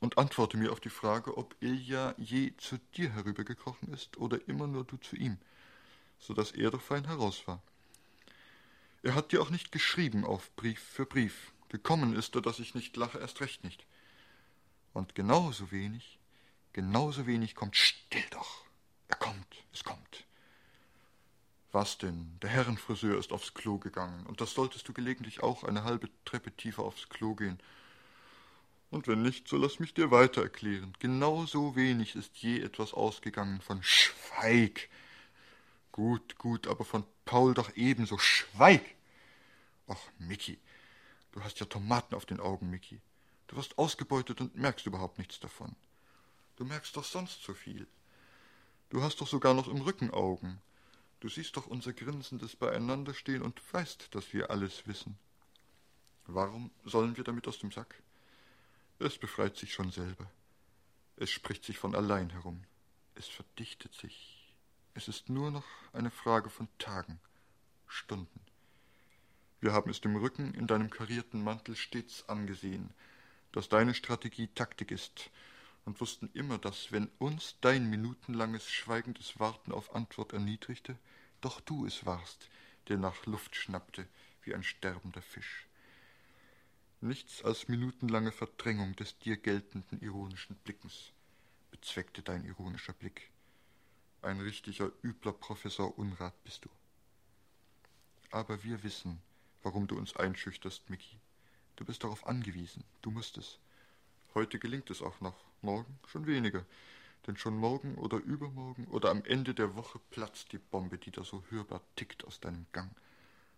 und 0.00 0.16
antworte 0.16 0.56
mir 0.56 0.72
auf 0.72 0.80
die 0.80 0.88
Frage, 0.88 1.36
ob 1.36 1.54
Ilja 1.60 2.14
je 2.16 2.56
zu 2.56 2.78
dir 2.96 3.10
herübergekrochen 3.10 3.92
ist 3.92 4.16
oder 4.16 4.38
immer 4.48 4.66
nur 4.66 4.84
du 4.84 4.96
zu 4.96 5.16
ihm, 5.16 5.36
so 6.18 6.32
dass 6.32 6.52
er 6.52 6.70
doch 6.70 6.80
fein 6.80 7.04
heraus 7.04 7.46
war. 7.46 7.60
Er 9.02 9.14
hat 9.14 9.32
dir 9.32 9.42
auch 9.42 9.50
nicht 9.50 9.70
geschrieben 9.70 10.24
auf 10.24 10.50
Brief 10.56 10.80
für 10.80 11.04
Brief. 11.04 11.52
Gekommen 11.68 12.16
ist 12.16 12.34
er, 12.34 12.40
dass 12.40 12.58
ich 12.58 12.74
nicht 12.74 12.96
lache, 12.96 13.18
erst 13.18 13.42
recht 13.42 13.64
nicht. 13.64 13.84
Und 14.94 15.14
genauso 15.14 15.70
wenig 15.70 16.18
Genauso 16.72 17.26
wenig 17.26 17.54
kommt. 17.54 17.76
Still 17.76 18.24
doch. 18.30 18.64
Er 19.08 19.16
kommt, 19.16 19.64
es 19.74 19.84
kommt. 19.84 20.24
Was 21.74 21.98
denn? 21.98 22.38
Der 22.40 22.50
Herrenfriseur 22.50 23.18
ist 23.18 23.32
aufs 23.32 23.52
Klo 23.52 23.78
gegangen, 23.78 24.26
und 24.26 24.40
das 24.40 24.54
solltest 24.54 24.86
du 24.86 24.92
gelegentlich 24.92 25.42
auch 25.42 25.64
eine 25.64 25.82
halbe 25.82 26.08
Treppe 26.24 26.52
tiefer 26.52 26.84
aufs 26.84 27.08
Klo 27.08 27.34
gehen. 27.34 27.58
Und 28.92 29.08
wenn 29.08 29.22
nicht, 29.22 29.48
so 29.48 29.56
lass 29.56 29.80
mich 29.80 29.92
dir 29.92 30.12
weiter 30.12 30.40
erklären. 30.40 30.94
Genauso 31.00 31.74
wenig 31.74 32.14
ist 32.14 32.36
je 32.36 32.60
etwas 32.60 32.94
ausgegangen 32.94 33.60
von 33.60 33.82
Schweig. 33.82 34.88
Gut, 35.90 36.38
gut, 36.38 36.68
aber 36.68 36.84
von 36.84 37.02
Paul 37.24 37.54
doch 37.54 37.74
ebenso. 37.74 38.18
Schweig! 38.18 38.94
Ach, 39.88 39.98
Mickey, 40.18 40.60
du 41.32 41.42
hast 41.42 41.58
ja 41.58 41.66
Tomaten 41.66 42.14
auf 42.14 42.24
den 42.24 42.38
Augen, 42.38 42.70
Mickey. 42.70 43.00
Du 43.48 43.56
wirst 43.56 43.78
ausgebeutet 43.78 44.40
und 44.40 44.54
merkst 44.54 44.86
überhaupt 44.86 45.18
nichts 45.18 45.40
davon. 45.40 45.74
Du 46.54 46.64
merkst 46.64 46.96
doch 46.96 47.04
sonst 47.04 47.42
so 47.42 47.52
viel. 47.52 47.88
Du 48.90 49.02
hast 49.02 49.20
doch 49.20 49.26
sogar 49.26 49.54
noch 49.54 49.66
im 49.66 49.80
Rücken 49.80 50.12
Augen. 50.12 50.60
Du 51.24 51.30
siehst 51.30 51.56
doch 51.56 51.66
unser 51.66 51.94
grinsendes 51.94 52.54
Beieinanderstehen 52.54 53.40
und 53.40 53.58
weißt, 53.72 54.14
dass 54.14 54.34
wir 54.34 54.50
alles 54.50 54.86
wissen. 54.86 55.16
Warum 56.26 56.70
sollen 56.84 57.16
wir 57.16 57.24
damit 57.24 57.48
aus 57.48 57.58
dem 57.58 57.72
Sack? 57.72 58.02
Es 58.98 59.16
befreit 59.16 59.56
sich 59.56 59.72
schon 59.72 59.90
selber. 59.90 60.30
Es 61.16 61.30
spricht 61.30 61.64
sich 61.64 61.78
von 61.78 61.94
allein 61.94 62.28
herum. 62.28 62.62
Es 63.14 63.26
verdichtet 63.26 63.94
sich. 63.94 64.52
Es 64.92 65.08
ist 65.08 65.30
nur 65.30 65.50
noch 65.50 65.64
eine 65.94 66.10
Frage 66.10 66.50
von 66.50 66.68
Tagen, 66.76 67.18
Stunden. 67.86 68.40
Wir 69.62 69.72
haben 69.72 69.88
es 69.88 70.02
dem 70.02 70.16
Rücken 70.16 70.52
in 70.52 70.66
deinem 70.66 70.90
karierten 70.90 71.42
Mantel 71.42 71.74
stets 71.74 72.28
angesehen, 72.28 72.90
dass 73.50 73.70
deine 73.70 73.94
Strategie 73.94 74.48
Taktik 74.48 74.90
ist 74.90 75.30
und 75.84 76.00
wussten 76.00 76.30
immer, 76.34 76.58
dass, 76.58 76.92
wenn 76.92 77.10
uns 77.18 77.56
dein 77.60 77.90
minutenlanges 77.90 78.70
schweigendes 78.70 79.38
Warten 79.38 79.72
auf 79.72 79.94
Antwort 79.94 80.32
erniedrigte, 80.32 80.98
doch 81.40 81.60
du 81.60 81.86
es 81.86 82.06
warst, 82.06 82.48
der 82.88 82.98
nach 82.98 83.26
Luft 83.26 83.54
schnappte 83.56 84.06
wie 84.42 84.54
ein 84.54 84.62
sterbender 84.62 85.22
Fisch. 85.22 85.66
Nichts 87.00 87.44
als 87.44 87.68
minutenlange 87.68 88.32
Verdrängung 88.32 88.96
des 88.96 89.18
dir 89.18 89.36
geltenden 89.36 90.00
ironischen 90.00 90.56
Blickens 90.56 91.12
bezweckte 91.70 92.22
dein 92.22 92.44
ironischer 92.44 92.94
Blick. 92.94 93.30
Ein 94.22 94.40
richtiger, 94.40 94.90
übler 95.02 95.34
Professor 95.34 95.98
Unrat 95.98 96.32
bist 96.44 96.64
du. 96.64 96.70
Aber 98.30 98.64
wir 98.64 98.82
wissen, 98.82 99.20
warum 99.62 99.86
du 99.86 99.98
uns 99.98 100.16
einschüchterst, 100.16 100.88
Mickey. 100.88 101.18
Du 101.76 101.84
bist 101.84 102.04
darauf 102.04 102.26
angewiesen, 102.26 102.84
du 103.02 103.10
musst 103.10 103.36
es. 103.36 103.58
Heute 104.34 104.58
gelingt 104.58 104.88
es 104.88 105.02
auch 105.02 105.20
noch, 105.20 105.36
morgen 105.64 105.98
schon 106.06 106.26
weniger. 106.26 106.64
Denn 107.26 107.36
schon 107.36 107.56
morgen 107.56 107.96
oder 107.96 108.18
übermorgen 108.18 108.86
oder 108.88 109.10
am 109.10 109.24
Ende 109.24 109.54
der 109.54 109.74
Woche 109.74 109.98
platzt 110.10 110.52
die 110.52 110.58
Bombe, 110.58 110.98
die 110.98 111.10
da 111.10 111.24
so 111.24 111.42
hörbar 111.50 111.80
tickt 111.96 112.24
aus 112.24 112.38
deinem 112.38 112.66
Gang, 112.72 112.90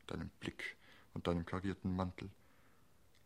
deinem 0.06 0.30
Blick 0.40 0.76
und 1.14 1.26
deinem 1.26 1.44
karierten 1.44 1.94
Mantel. 1.94 2.30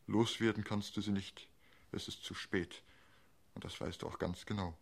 Loswerden 0.07 0.65
kannst 0.65 0.97
du 0.97 1.03
sie 1.03 1.13
nicht, 1.13 1.49
es 1.93 2.09
ist 2.09 2.25
zu 2.25 2.35
spät, 2.35 2.83
und 3.55 3.65
das 3.65 3.81
weißt 3.81 4.03
du 4.03 4.07
auch 4.07 4.19
ganz 4.19 4.47
genau. 4.47 4.77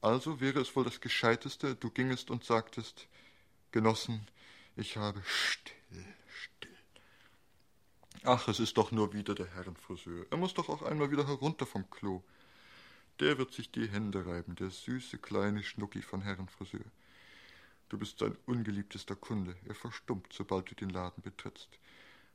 Also 0.00 0.40
wäre 0.40 0.60
es 0.60 0.74
wohl 0.76 0.84
das 0.84 1.00
Gescheiteste, 1.00 1.74
du 1.76 1.90
gingest 1.90 2.30
und 2.30 2.44
sagtest, 2.44 3.08
Genossen, 3.72 4.26
ich 4.76 4.96
habe 4.96 5.22
still, 5.24 6.04
still. 6.28 6.76
Ach, 8.24 8.48
es 8.48 8.60
ist 8.60 8.76
doch 8.76 8.92
nur 8.92 9.12
wieder 9.12 9.34
der 9.34 9.46
Herrenfriseur. 9.46 10.26
Er 10.30 10.36
muss 10.36 10.54
doch 10.54 10.68
auch 10.68 10.82
einmal 10.82 11.10
wieder 11.10 11.26
herunter 11.26 11.66
vom 11.66 11.88
Klo. 11.90 12.22
Der 13.18 13.38
wird 13.38 13.52
sich 13.52 13.70
die 13.70 13.88
Hände 13.88 14.26
reiben, 14.26 14.56
der 14.56 14.70
süße 14.70 15.16
kleine 15.16 15.62
Schnucki 15.62 16.02
von 16.02 16.20
Herrenfriseur. 16.20 16.84
Du 17.88 17.98
bist 17.98 18.18
sein 18.18 18.36
ungeliebtester 18.44 19.16
Kunde. 19.16 19.56
Er 19.64 19.74
verstummt, 19.74 20.32
sobald 20.32 20.70
du 20.70 20.74
den 20.74 20.90
Laden 20.90 21.22
betrittst. 21.22 21.78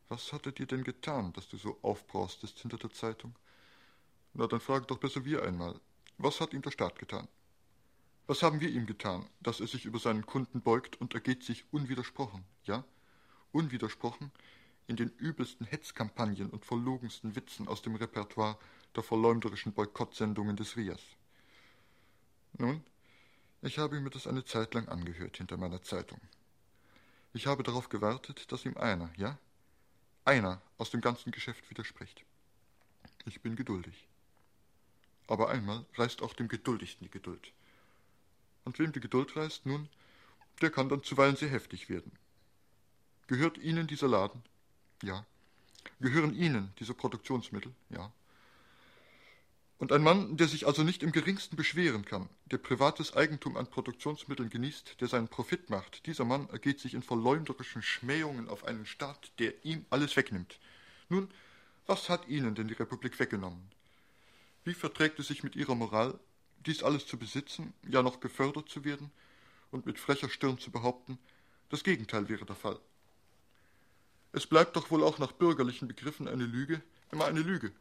Was 0.10 0.34
hat 0.34 0.48
er 0.48 0.54
dir 0.54 0.65
denn 0.65 0.84
getan, 0.84 1.34
dass 1.34 1.48
du 1.48 1.58
so 1.58 1.78
aufbraustest 1.84 2.60
hinter 2.60 2.78
der 2.78 2.91
Zeitung? 2.91 3.36
Na, 4.34 4.48
dann 4.48 4.60
frag 4.60 4.88
doch 4.88 4.98
besser 4.98 5.24
wir 5.24 5.44
einmal. 5.44 5.80
Was 6.17 6.41
hat 6.41 6.54
ihm 6.54 6.63
der 6.63 6.72
Staat 6.72 6.98
getan? 6.98 7.28
Was 8.26 8.41
haben 8.41 8.60
wir 8.60 8.70
ihm 8.70 8.86
getan, 8.88 9.30
dass 9.39 9.60
er 9.60 9.67
sich 9.67 9.86
über 9.86 10.00
seinen 10.00 10.26
Kunden 10.26 10.62
beugt 10.62 11.00
und 11.00 11.13
ergeht 11.13 11.44
sich 11.44 11.65
unwidersprochen, 11.72 12.44
ja? 12.63 12.86
Unwidersprochen 13.52 14.32
in 14.88 14.96
den 14.96 15.10
übelsten 15.10 15.65
Hetzkampagnen 15.65 16.50
und 16.50 16.65
verlogensten 16.65 17.36
Witzen 17.36 17.67
aus 17.67 17.82
dem 17.82 17.96
Repertoire 17.96 18.58
der 18.95 19.04
verleumderischen 19.04 19.73
Boykottsendungen 19.73 20.56
des 20.56 20.75
Rias. 20.75 21.01
Nun, 22.54 22.84
ich 23.62 23.77
habe 23.77 23.99
mir 23.99 24.10
das 24.10 24.27
eine 24.27 24.43
Zeit 24.43 24.73
lang 24.73 24.88
angehört 24.89 25.38
hinter 25.38 25.58
meiner 25.58 25.82
Zeitung. 25.82 26.19
Ich 27.34 27.47
habe 27.47 27.63
darauf 27.63 27.89
gewartet, 27.89 28.51
dass 28.51 28.65
ihm 28.65 28.75
einer, 28.77 29.10
ja, 29.17 29.38
einer 30.25 30.62
aus 30.77 30.89
dem 30.89 31.01
ganzen 31.01 31.32
Geschäft 31.32 31.69
widerspricht. 31.69 32.25
Ich 33.25 33.41
bin 33.41 33.56
geduldig. 33.56 34.08
Aber 35.27 35.49
einmal 35.49 35.86
reißt 35.95 36.21
auch 36.21 36.34
dem 36.34 36.47
Geduldigsten 36.47 37.06
die 37.06 37.12
Geduld. 37.12 37.54
Und 38.65 38.80
wem 38.80 38.91
die 38.91 38.99
Geduld 38.99 39.36
reißt, 39.36 39.65
nun, 39.65 39.88
der 40.62 40.71
kann 40.71 40.89
dann 40.89 41.04
zuweilen 41.04 41.36
sehr 41.36 41.49
heftig 41.49 41.89
werden. 41.89 42.12
Gehört 43.27 43.58
Ihnen 43.58 43.88
dieser 43.88 44.08
Laden? 44.08 44.43
Ja. 45.01 45.25
Gehören 45.99 46.34
Ihnen 46.34 46.73
diese 46.80 46.93
Produktionsmittel? 46.93 47.73
Ja. 47.89 48.12
Und 49.82 49.91
ein 49.91 50.04
Mann, 50.04 50.38
der 50.38 50.48
sich 50.48 50.67
also 50.67 50.84
nicht 50.84 51.02
im 51.02 51.12
geringsten 51.12 51.56
beschweren 51.56 52.06
kann, 52.06 52.30
der 52.46 52.60
privates 52.60 53.15
Eigentum 53.15 53.58
an 53.58 53.65
Produktionsmitteln 53.65 54.52
genießt, 54.52 55.02
der 55.02 55.08
seinen 55.08 55.28
Profit 55.28 55.72
macht, 55.72 56.06
dieser 56.06 56.24
Mann 56.24 56.48
ergeht 56.52 56.80
sich 56.80 56.94
in 56.94 57.02
verleumderischen 57.02 57.82
Schmähungen 57.82 58.48
auf 58.48 58.63
einen 58.63 58.86
Staat, 58.86 59.32
der 59.39 59.65
ihm 59.65 59.84
alles 59.89 60.15
wegnimmt. 60.15 60.60
Nun, 61.10 61.32
was 61.88 62.10
hat 62.10 62.28
Ihnen 62.28 62.54
denn 62.54 62.67
die 62.67 62.76
Republik 62.76 63.20
weggenommen? 63.20 63.72
Wie 64.65 64.76
verträgt 64.76 65.17
es 65.17 65.30
sich 65.30 65.41
mit 65.41 65.56
Ihrer 65.56 65.74
Moral, 65.74 66.20
dies 66.63 66.84
alles 66.84 67.08
zu 67.08 67.17
besitzen, 67.17 67.74
ja 67.89 68.04
noch 68.04 68.20
gefördert 68.20 68.70
zu 68.70 68.86
werden 68.86 69.10
und 69.72 69.88
mit 69.88 69.98
frecher 69.98 70.30
Stirn 70.30 70.60
zu 70.60 70.70
behaupten, 70.70 71.17
das 71.70 71.84
Gegenteil 71.84 72.30
wäre 72.30 72.46
der 72.46 72.56
Fall? 72.56 72.80
Es 74.32 74.46
bleibt 74.46 74.76
doch 74.76 74.91
wohl 74.91 75.04
auch 75.04 75.17
nach 75.17 75.32
bürgerlichen 75.32 75.88
Begriffen 75.88 76.28
eine 76.28 76.46
Lüge 76.46 76.84
immer 77.12 77.26
eine 77.26 77.41
Lüge. 77.41 77.72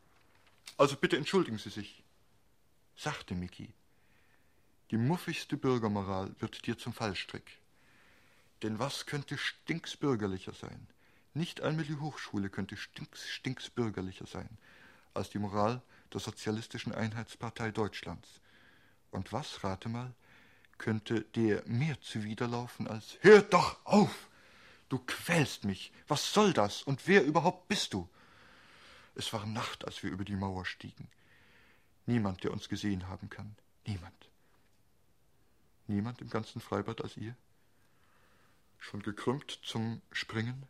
Also 0.76 0.96
bitte 0.96 1.16
entschuldigen 1.16 1.58
Sie 1.58 1.70
sich, 1.70 2.02
sagte 2.96 3.34
Micky. 3.34 3.72
Die 4.90 4.96
muffigste 4.96 5.56
Bürgermoral 5.56 6.34
wird 6.40 6.66
dir 6.66 6.76
zum 6.76 6.92
Fallstrick. 6.92 7.58
Denn 8.62 8.78
was 8.78 9.06
könnte 9.06 9.38
stinksbürgerlicher 9.38 10.52
sein? 10.52 10.86
Nicht 11.32 11.60
einmal 11.60 11.84
die 11.84 11.96
Hochschule 11.96 12.50
könnte 12.50 12.76
stinks, 12.76 13.28
stinksbürgerlicher 13.28 14.26
sein 14.26 14.58
als 15.14 15.30
die 15.30 15.38
Moral 15.38 15.82
der 16.12 16.20
Sozialistischen 16.20 16.94
Einheitspartei 16.94 17.70
Deutschlands. 17.70 18.40
Und 19.10 19.32
was, 19.32 19.64
rate 19.64 19.88
mal, 19.88 20.12
könnte 20.78 21.22
der 21.34 21.62
mehr 21.66 22.00
zuwiderlaufen 22.00 22.86
als 22.86 23.18
Hör 23.20 23.42
doch 23.42 23.84
auf! 23.84 24.28
Du 24.88 24.98
quälst 24.98 25.64
mich. 25.64 25.92
Was 26.08 26.32
soll 26.32 26.52
das? 26.52 26.82
Und 26.82 27.06
wer 27.06 27.24
überhaupt 27.24 27.68
bist 27.68 27.94
du? 27.94 28.08
Es 29.14 29.32
war 29.32 29.46
Nacht, 29.46 29.84
als 29.84 30.02
wir 30.02 30.10
über 30.10 30.24
die 30.24 30.36
Mauer 30.36 30.64
stiegen. 30.64 31.08
Niemand, 32.06 32.44
der 32.44 32.52
uns 32.52 32.68
gesehen 32.68 33.08
haben 33.08 33.28
kann. 33.28 33.56
Niemand. 33.86 34.30
Niemand 35.86 36.20
im 36.20 36.30
ganzen 36.30 36.60
Freibad 36.60 37.02
als 37.02 37.16
ihr? 37.16 37.36
Schon 38.78 39.02
gekrümmt 39.02 39.60
zum 39.62 40.00
Springen, 40.12 40.66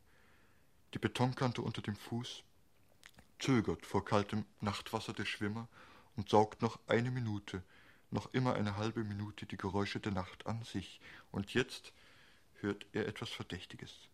die 0.95 0.99
Betonkante 0.99 1.63
unter 1.63 1.83
dem 1.83 1.97
Fuß, 1.97 2.43
zögert 3.39 3.87
vor 3.87 4.05
kaltem 4.05 4.45
Nachtwasser 4.61 5.13
der 5.13 5.25
Schwimmer 5.25 5.69
und 6.17 6.29
saugt 6.29 6.63
noch 6.63 6.79
eine 6.87 7.11
Minute, 7.11 7.63
noch 8.11 8.33
immer 8.33 8.55
eine 8.55 8.77
halbe 8.77 9.05
Minute 9.05 9.47
die 9.47 9.57
Geräusche 9.57 10.01
der 10.01 10.13
Nacht 10.13 10.47
an 10.47 10.63
sich, 10.65 11.01
und 11.31 11.55
jetzt 11.55 11.93
hört 12.61 12.87
er 12.93 13.07
etwas 13.07 13.31
Verdächtiges. 13.31 14.09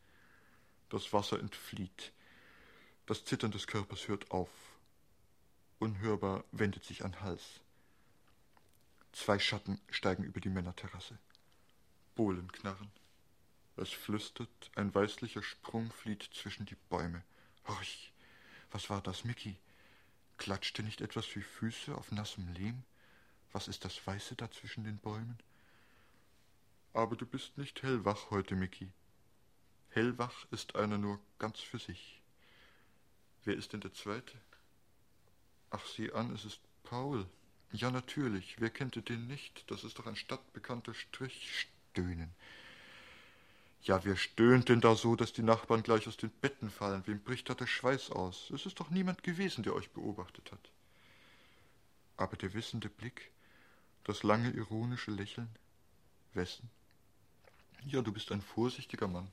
Das 0.88 1.12
Wasser 1.12 1.40
entflieht, 1.40 2.12
das 3.06 3.24
Zittern 3.24 3.52
des 3.52 3.68
Körpers 3.68 4.08
hört 4.08 4.32
auf. 4.32 4.50
Unhörbar 5.78 6.44
wendet 6.50 6.84
sich 6.84 7.04
ein 7.04 7.20
Hals. 7.20 7.60
Zwei 9.12 9.38
Schatten 9.38 9.80
steigen 9.90 10.24
über 10.24 10.40
die 10.40 10.50
Männerterrasse. 10.50 11.16
Bohlen 12.16 12.50
knarren. 12.50 12.90
Es 13.76 13.90
flüstert, 13.90 14.70
ein 14.74 14.92
weißlicher 14.94 15.42
Sprung 15.42 15.92
flieht 15.92 16.28
zwischen 16.34 16.66
die 16.66 16.76
Bäume. 16.88 17.22
Horch, 17.68 18.12
was 18.72 18.90
war 18.90 19.00
das, 19.02 19.24
Micky? 19.24 19.56
Klatschte 20.38 20.82
nicht 20.82 21.00
etwas 21.00 21.34
wie 21.36 21.42
Füße 21.42 21.94
auf 21.94 22.10
nassem 22.10 22.52
Lehm? 22.54 22.82
Was 23.52 23.68
ist 23.68 23.84
das 23.84 24.04
Weiße 24.04 24.34
da 24.34 24.50
zwischen 24.50 24.84
den 24.84 24.98
Bäumen? 24.98 25.38
Aber 26.92 27.14
du 27.14 27.24
bist 27.24 27.56
nicht 27.56 27.82
hellwach 27.82 28.30
heute, 28.30 28.56
Micky. 28.56 28.90
Hellwach 29.90 30.46
ist 30.50 30.74
einer 30.74 30.98
nur 30.98 31.20
ganz 31.38 31.60
für 31.60 31.78
sich. 31.78 32.20
Wer 33.46 33.54
ist 33.54 33.72
denn 33.72 33.80
der 33.80 33.94
Zweite? 33.94 34.36
Ach, 35.70 35.86
sieh 35.86 36.10
an, 36.10 36.34
es 36.34 36.44
ist 36.44 36.58
Paul. 36.82 37.26
Ja, 37.70 37.92
natürlich. 37.92 38.56
Wer 38.60 38.70
kennt 38.70 39.08
den 39.08 39.28
nicht? 39.28 39.70
Das 39.70 39.84
ist 39.84 40.00
doch 40.00 40.06
ein 40.06 40.16
stadtbekannter 40.16 40.94
Strich. 40.94 41.68
Stöhnen. 41.92 42.34
Ja, 43.82 44.04
wer 44.04 44.16
stöhnt 44.16 44.68
denn 44.68 44.80
da 44.80 44.96
so, 44.96 45.14
dass 45.14 45.32
die 45.32 45.44
Nachbarn 45.44 45.84
gleich 45.84 46.08
aus 46.08 46.16
den 46.16 46.30
Betten 46.30 46.70
fallen? 46.70 47.06
Wem 47.06 47.20
bricht 47.20 47.48
da 47.48 47.54
der 47.54 47.68
Schweiß 47.68 48.10
aus? 48.10 48.50
Es 48.50 48.66
ist 48.66 48.80
doch 48.80 48.90
niemand 48.90 49.22
gewesen, 49.22 49.62
der 49.62 49.74
euch 49.74 49.90
beobachtet 49.90 50.50
hat. 50.50 50.72
Aber 52.16 52.36
der 52.36 52.52
wissende 52.52 52.88
Blick, 52.88 53.30
das 54.02 54.24
lange 54.24 54.50
ironische 54.50 55.12
Lächeln, 55.12 55.54
wessen? 56.34 56.68
Ja, 57.84 58.02
du 58.02 58.12
bist 58.12 58.32
ein 58.32 58.42
vorsichtiger 58.42 59.06
Mann. 59.06 59.30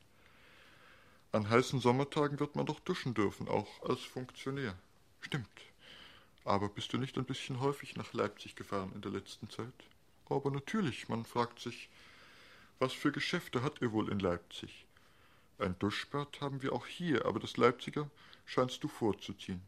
An 1.34 1.50
heißen 1.50 1.80
Sommertagen 1.80 2.40
wird 2.40 2.56
man 2.56 2.68
doch 2.68 2.80
duschen 2.80 3.16
dürfen, 3.16 3.48
auch 3.48 3.82
als 3.82 4.02
Funktionär. 4.02 4.78
Stimmt. 5.20 5.48
Aber 6.46 6.70
bist 6.70 6.94
du 6.94 7.00
nicht 7.00 7.18
ein 7.18 7.26
bisschen 7.26 7.60
häufig 7.60 7.96
nach 7.96 8.14
Leipzig 8.14 8.56
gefahren 8.56 8.92
in 8.94 9.02
der 9.02 9.12
letzten 9.12 9.50
Zeit? 9.50 9.74
Aber 10.30 10.52
natürlich, 10.52 11.10
man 11.10 11.26
fragt 11.26 11.60
sich, 11.60 11.90
was 12.78 12.94
für 12.94 13.12
Geschäfte 13.12 13.64
hat 13.64 13.82
er 13.82 13.92
wohl 13.94 14.12
in 14.12 14.20
Leipzig? 14.20 14.86
Ein 15.58 15.76
Duschbad 15.80 16.40
haben 16.40 16.62
wir 16.62 16.72
auch 16.72 16.86
hier, 16.86 17.26
aber 17.26 17.40
das 17.40 17.58
Leipziger 17.58 18.12
scheinst 18.46 18.84
du 18.84 18.88
vorzuziehen. 18.88 19.62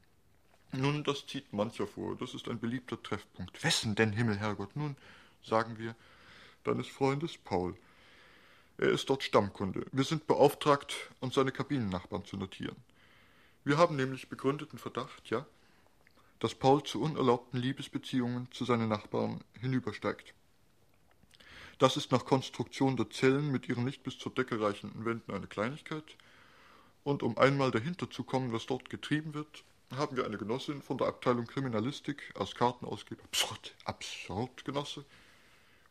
Nun, 0.71 1.03
das 1.03 1.25
zieht 1.25 1.51
mancher 1.51 1.87
vor, 1.87 2.15
das 2.15 2.35
ist 2.35 2.47
ein 2.47 2.59
beliebter 2.59 3.01
Treffpunkt. 3.01 3.63
Wessen 3.63 3.95
denn, 3.95 4.11
Himmel, 4.11 4.37
Herrgott? 4.37 4.75
Nun, 4.75 4.95
sagen 5.43 5.79
wir, 5.79 5.95
deines 6.63 6.87
Freundes 6.87 7.39
Paul. 7.39 7.75
Er 8.77 8.89
ist 8.89 9.09
dort 9.09 9.23
Stammkunde. 9.23 9.85
Wir 9.93 10.03
sind 10.03 10.27
beauftragt, 10.27 10.93
uns 11.21 11.35
seine 11.35 11.53
Kabinennachbarn 11.53 12.25
zu 12.25 12.35
notieren. 12.35 12.75
Wir 13.63 13.77
haben 13.77 13.95
nämlich 13.95 14.27
begründeten 14.27 14.77
Verdacht, 14.77 15.29
ja, 15.29 15.45
dass 16.39 16.55
Paul 16.55 16.83
zu 16.83 17.01
unerlaubten 17.01 17.59
Liebesbeziehungen 17.59 18.51
zu 18.51 18.65
seinen 18.65 18.89
Nachbarn 18.89 19.41
hinübersteigt. 19.59 20.33
Das 21.79 21.95
ist 21.97 22.11
nach 22.11 22.25
Konstruktion 22.25 22.97
der 22.97 23.09
Zellen 23.09 23.51
mit 23.51 23.67
ihren 23.69 23.85
nicht 23.85 24.03
bis 24.03 24.17
zur 24.17 24.33
Decke 24.33 24.59
reichenden 24.59 25.05
Wänden 25.05 25.31
eine 25.31 25.47
Kleinigkeit. 25.47 26.17
Und 27.03 27.23
um 27.23 27.37
einmal 27.37 27.71
dahinter 27.71 28.09
zu 28.09 28.23
kommen, 28.23 28.51
was 28.51 28.65
dort 28.65 28.89
getrieben 28.89 29.33
wird, 29.33 29.63
haben 29.95 30.17
wir 30.17 30.25
eine 30.25 30.37
Genossin 30.37 30.81
von 30.81 30.97
der 30.97 31.07
Abteilung 31.07 31.47
Kriminalistik 31.47 32.33
als 32.37 32.55
Kartenausgeber. 32.55 33.23
Absurd, 33.23 33.75
absurd, 33.85 34.65
Genosse. 34.65 35.05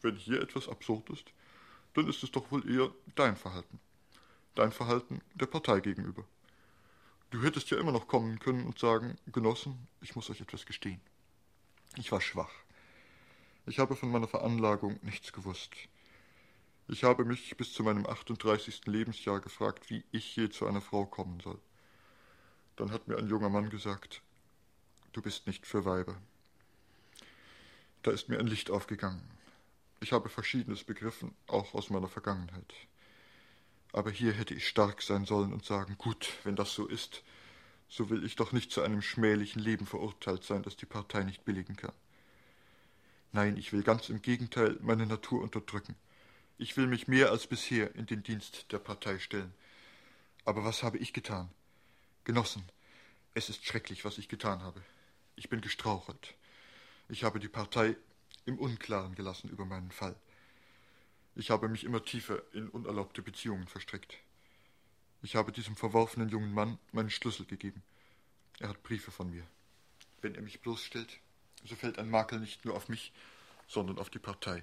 Wenn 0.02 0.16
hier 0.16 0.42
etwas 0.42 0.68
absurd 0.68 1.08
ist, 1.10 1.32
dann 1.94 2.08
ist 2.08 2.22
es 2.22 2.30
doch 2.30 2.50
wohl 2.50 2.68
eher 2.70 2.90
dein 3.14 3.36
Verhalten. 3.36 3.80
Dein 4.54 4.72
Verhalten 4.72 5.20
der 5.34 5.46
Partei 5.46 5.80
gegenüber. 5.80 6.24
Du 7.30 7.42
hättest 7.42 7.70
ja 7.70 7.78
immer 7.78 7.92
noch 7.92 8.06
kommen 8.06 8.38
können 8.38 8.66
und 8.66 8.78
sagen, 8.78 9.16
Genossen, 9.26 9.88
ich 10.00 10.14
muss 10.14 10.30
euch 10.30 10.40
etwas 10.40 10.66
gestehen. 10.66 11.00
Ich 11.96 12.12
war 12.12 12.20
schwach. 12.20 12.52
Ich 13.66 13.78
habe 13.78 13.96
von 13.96 14.10
meiner 14.10 14.28
Veranlagung 14.28 14.98
nichts 15.02 15.32
gewusst. 15.32 15.72
Ich 16.86 17.02
habe 17.02 17.24
mich 17.24 17.56
bis 17.56 17.72
zu 17.72 17.82
meinem 17.82 18.06
38. 18.06 18.86
Lebensjahr 18.86 19.40
gefragt, 19.40 19.88
wie 19.88 20.04
ich 20.12 20.36
je 20.36 20.50
zu 20.50 20.66
einer 20.66 20.82
Frau 20.82 21.06
kommen 21.06 21.40
soll. 21.40 21.58
Dann 22.76 22.90
hat 22.90 23.08
mir 23.08 23.16
ein 23.16 23.28
junger 23.28 23.48
Mann 23.48 23.70
gesagt, 23.70 24.20
du 25.12 25.22
bist 25.22 25.46
nicht 25.46 25.66
für 25.66 25.84
Weiber. 25.84 26.16
Da 28.02 28.10
ist 28.10 28.28
mir 28.28 28.38
ein 28.38 28.46
Licht 28.46 28.70
aufgegangen. 28.70 29.22
Ich 30.04 30.12
habe 30.12 30.28
Verschiedenes 30.28 30.84
begriffen, 30.84 31.34
auch 31.46 31.72
aus 31.72 31.88
meiner 31.88 32.08
Vergangenheit. 32.08 32.74
Aber 33.90 34.10
hier 34.10 34.34
hätte 34.34 34.52
ich 34.52 34.68
stark 34.68 35.00
sein 35.00 35.24
sollen 35.24 35.50
und 35.54 35.64
sagen, 35.64 35.96
gut, 35.96 36.30
wenn 36.44 36.56
das 36.56 36.74
so 36.74 36.86
ist, 36.86 37.22
so 37.88 38.10
will 38.10 38.22
ich 38.22 38.36
doch 38.36 38.52
nicht 38.52 38.70
zu 38.70 38.82
einem 38.82 39.00
schmählichen 39.00 39.62
Leben 39.62 39.86
verurteilt 39.86 40.44
sein, 40.44 40.62
das 40.62 40.76
die 40.76 40.84
Partei 40.84 41.22
nicht 41.22 41.46
billigen 41.46 41.76
kann. 41.76 41.94
Nein, 43.32 43.56
ich 43.56 43.72
will 43.72 43.82
ganz 43.82 44.10
im 44.10 44.20
Gegenteil 44.20 44.76
meine 44.82 45.06
Natur 45.06 45.40
unterdrücken. 45.40 45.96
Ich 46.58 46.76
will 46.76 46.86
mich 46.86 47.08
mehr 47.08 47.30
als 47.30 47.46
bisher 47.46 47.94
in 47.94 48.04
den 48.04 48.22
Dienst 48.22 48.72
der 48.72 48.80
Partei 48.80 49.18
stellen. 49.18 49.54
Aber 50.44 50.66
was 50.66 50.82
habe 50.82 50.98
ich 50.98 51.14
getan? 51.14 51.48
Genossen, 52.24 52.62
es 53.32 53.48
ist 53.48 53.64
schrecklich, 53.64 54.04
was 54.04 54.18
ich 54.18 54.28
getan 54.28 54.60
habe. 54.60 54.82
Ich 55.34 55.48
bin 55.48 55.62
gestrauchelt. 55.62 56.34
Ich 57.08 57.24
habe 57.24 57.40
die 57.40 57.48
Partei 57.48 57.96
im 58.46 58.58
Unklaren 58.58 59.14
gelassen 59.14 59.50
über 59.50 59.64
meinen 59.64 59.90
Fall. 59.90 60.16
Ich 61.34 61.50
habe 61.50 61.68
mich 61.68 61.84
immer 61.84 62.04
tiefer 62.04 62.42
in 62.52 62.68
unerlaubte 62.68 63.22
Beziehungen 63.22 63.66
verstrickt. 63.66 64.18
Ich 65.22 65.36
habe 65.36 65.52
diesem 65.52 65.76
verworfenen 65.76 66.28
jungen 66.28 66.52
Mann 66.52 66.78
meinen 66.92 67.10
Schlüssel 67.10 67.46
gegeben. 67.46 67.82
Er 68.60 68.68
hat 68.68 68.82
Briefe 68.82 69.10
von 69.10 69.30
mir. 69.30 69.46
Wenn 70.20 70.34
er 70.34 70.42
mich 70.42 70.60
bloßstellt, 70.60 71.18
so 71.64 71.74
fällt 71.74 71.98
ein 71.98 72.10
Makel 72.10 72.40
nicht 72.40 72.64
nur 72.64 72.76
auf 72.76 72.88
mich, 72.88 73.12
sondern 73.66 73.98
auf 73.98 74.10
die 74.10 74.18
Partei. 74.18 74.62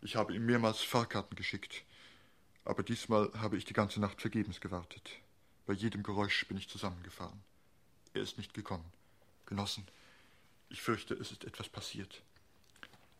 Ich 0.00 0.16
habe 0.16 0.34
ihm 0.34 0.46
mehrmals 0.46 0.80
Fahrkarten 0.80 1.36
geschickt, 1.36 1.84
aber 2.64 2.82
diesmal 2.82 3.30
habe 3.34 3.56
ich 3.56 3.64
die 3.64 3.72
ganze 3.72 4.00
Nacht 4.00 4.20
vergebens 4.20 4.60
gewartet. 4.60 5.10
Bei 5.66 5.72
jedem 5.72 6.02
Geräusch 6.02 6.46
bin 6.48 6.56
ich 6.56 6.68
zusammengefahren. 6.68 7.40
Er 8.14 8.22
ist 8.22 8.38
nicht 8.38 8.54
gekommen. 8.54 8.90
Genossen, 9.46 9.86
ich 10.68 10.82
fürchte, 10.82 11.14
es 11.14 11.30
ist 11.32 11.44
etwas 11.44 11.68
passiert. 11.68 12.22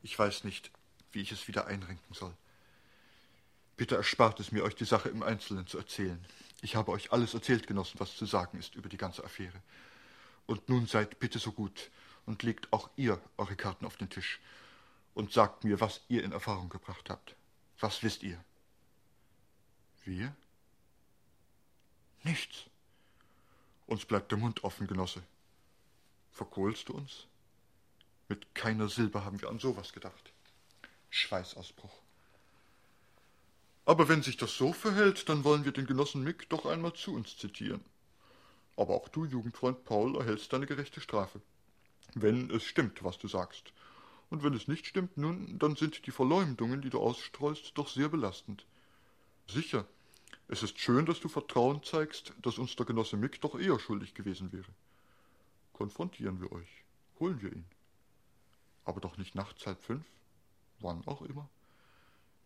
Ich 0.02 0.18
weiß 0.18 0.44
nicht, 0.44 0.70
wie 1.12 1.20
ich 1.20 1.32
es 1.32 1.48
wieder 1.48 1.66
einrenken 1.66 2.14
soll. 2.14 2.34
Bitte 3.76 3.96
erspart 3.96 4.40
es 4.40 4.52
mir, 4.52 4.64
euch 4.64 4.74
die 4.74 4.84
Sache 4.84 5.08
im 5.08 5.22
Einzelnen 5.22 5.66
zu 5.66 5.78
erzählen. 5.78 6.24
Ich 6.60 6.76
habe 6.76 6.92
euch 6.92 7.12
alles 7.12 7.34
erzählt, 7.34 7.66
Genossen, 7.66 7.98
was 7.98 8.16
zu 8.16 8.26
sagen 8.26 8.58
ist 8.58 8.74
über 8.74 8.88
die 8.88 8.96
ganze 8.96 9.24
Affäre. 9.24 9.60
Und 10.46 10.68
nun 10.68 10.86
seid 10.86 11.18
bitte 11.18 11.38
so 11.38 11.52
gut 11.52 11.90
und 12.26 12.42
legt 12.42 12.72
auch 12.72 12.90
ihr 12.96 13.20
eure 13.36 13.56
Karten 13.56 13.86
auf 13.86 13.96
den 13.96 14.10
Tisch 14.10 14.40
und 15.14 15.32
sagt 15.32 15.64
mir, 15.64 15.80
was 15.80 16.00
ihr 16.08 16.24
in 16.24 16.32
Erfahrung 16.32 16.68
gebracht 16.68 17.10
habt. 17.10 17.34
Was 17.80 18.02
wisst 18.02 18.22
ihr? 18.22 18.42
Wir? 20.04 20.34
Nichts. 22.22 22.64
Uns 23.86 24.04
bleibt 24.04 24.30
der 24.30 24.38
Mund 24.38 24.62
offen, 24.64 24.86
Genosse. 24.86 25.22
Verkohlst 26.30 26.88
du 26.88 26.94
uns? 26.94 27.26
Mit 28.32 28.54
keiner 28.54 28.88
Silbe 28.88 29.26
haben 29.26 29.42
wir 29.42 29.50
an 29.50 29.58
sowas 29.58 29.92
gedacht. 29.92 30.32
Schweißausbruch. 31.10 31.92
Aber 33.84 34.08
wenn 34.08 34.22
sich 34.22 34.38
das 34.38 34.56
so 34.56 34.72
verhält, 34.72 35.28
dann 35.28 35.44
wollen 35.44 35.66
wir 35.66 35.72
den 35.72 35.84
Genossen 35.84 36.24
Mick 36.24 36.48
doch 36.48 36.64
einmal 36.64 36.94
zu 36.94 37.14
uns 37.14 37.36
zitieren. 37.36 37.84
Aber 38.74 38.94
auch 38.94 39.08
du, 39.08 39.26
Jugendfreund 39.26 39.84
Paul, 39.84 40.16
erhältst 40.16 40.50
deine 40.50 40.64
gerechte 40.64 41.02
Strafe. 41.02 41.42
Wenn 42.14 42.50
es 42.50 42.64
stimmt, 42.64 43.04
was 43.04 43.18
du 43.18 43.28
sagst. 43.28 43.74
Und 44.30 44.42
wenn 44.42 44.54
es 44.54 44.66
nicht 44.66 44.86
stimmt, 44.86 45.18
nun, 45.18 45.58
dann 45.58 45.76
sind 45.76 46.06
die 46.06 46.10
Verleumdungen, 46.10 46.80
die 46.80 46.88
du 46.88 47.00
ausstreust, 47.00 47.72
doch 47.74 47.88
sehr 47.88 48.08
belastend. 48.08 48.64
Sicher, 49.46 49.86
es 50.48 50.62
ist 50.62 50.80
schön, 50.80 51.04
dass 51.04 51.20
du 51.20 51.28
Vertrauen 51.28 51.82
zeigst, 51.82 52.32
dass 52.40 52.56
uns 52.56 52.76
der 52.76 52.86
Genosse 52.86 53.18
Mick 53.18 53.42
doch 53.42 53.60
eher 53.60 53.78
schuldig 53.78 54.14
gewesen 54.14 54.54
wäre. 54.54 54.72
Konfrontieren 55.74 56.40
wir 56.40 56.50
euch, 56.50 56.82
holen 57.20 57.42
wir 57.42 57.52
ihn. 57.52 57.66
Aber 58.84 59.00
doch 59.00 59.16
nicht 59.16 59.34
nachts 59.34 59.66
halb 59.66 59.82
fünf? 59.82 60.04
wann 60.82 61.06
auch 61.06 61.22
immer. 61.22 61.48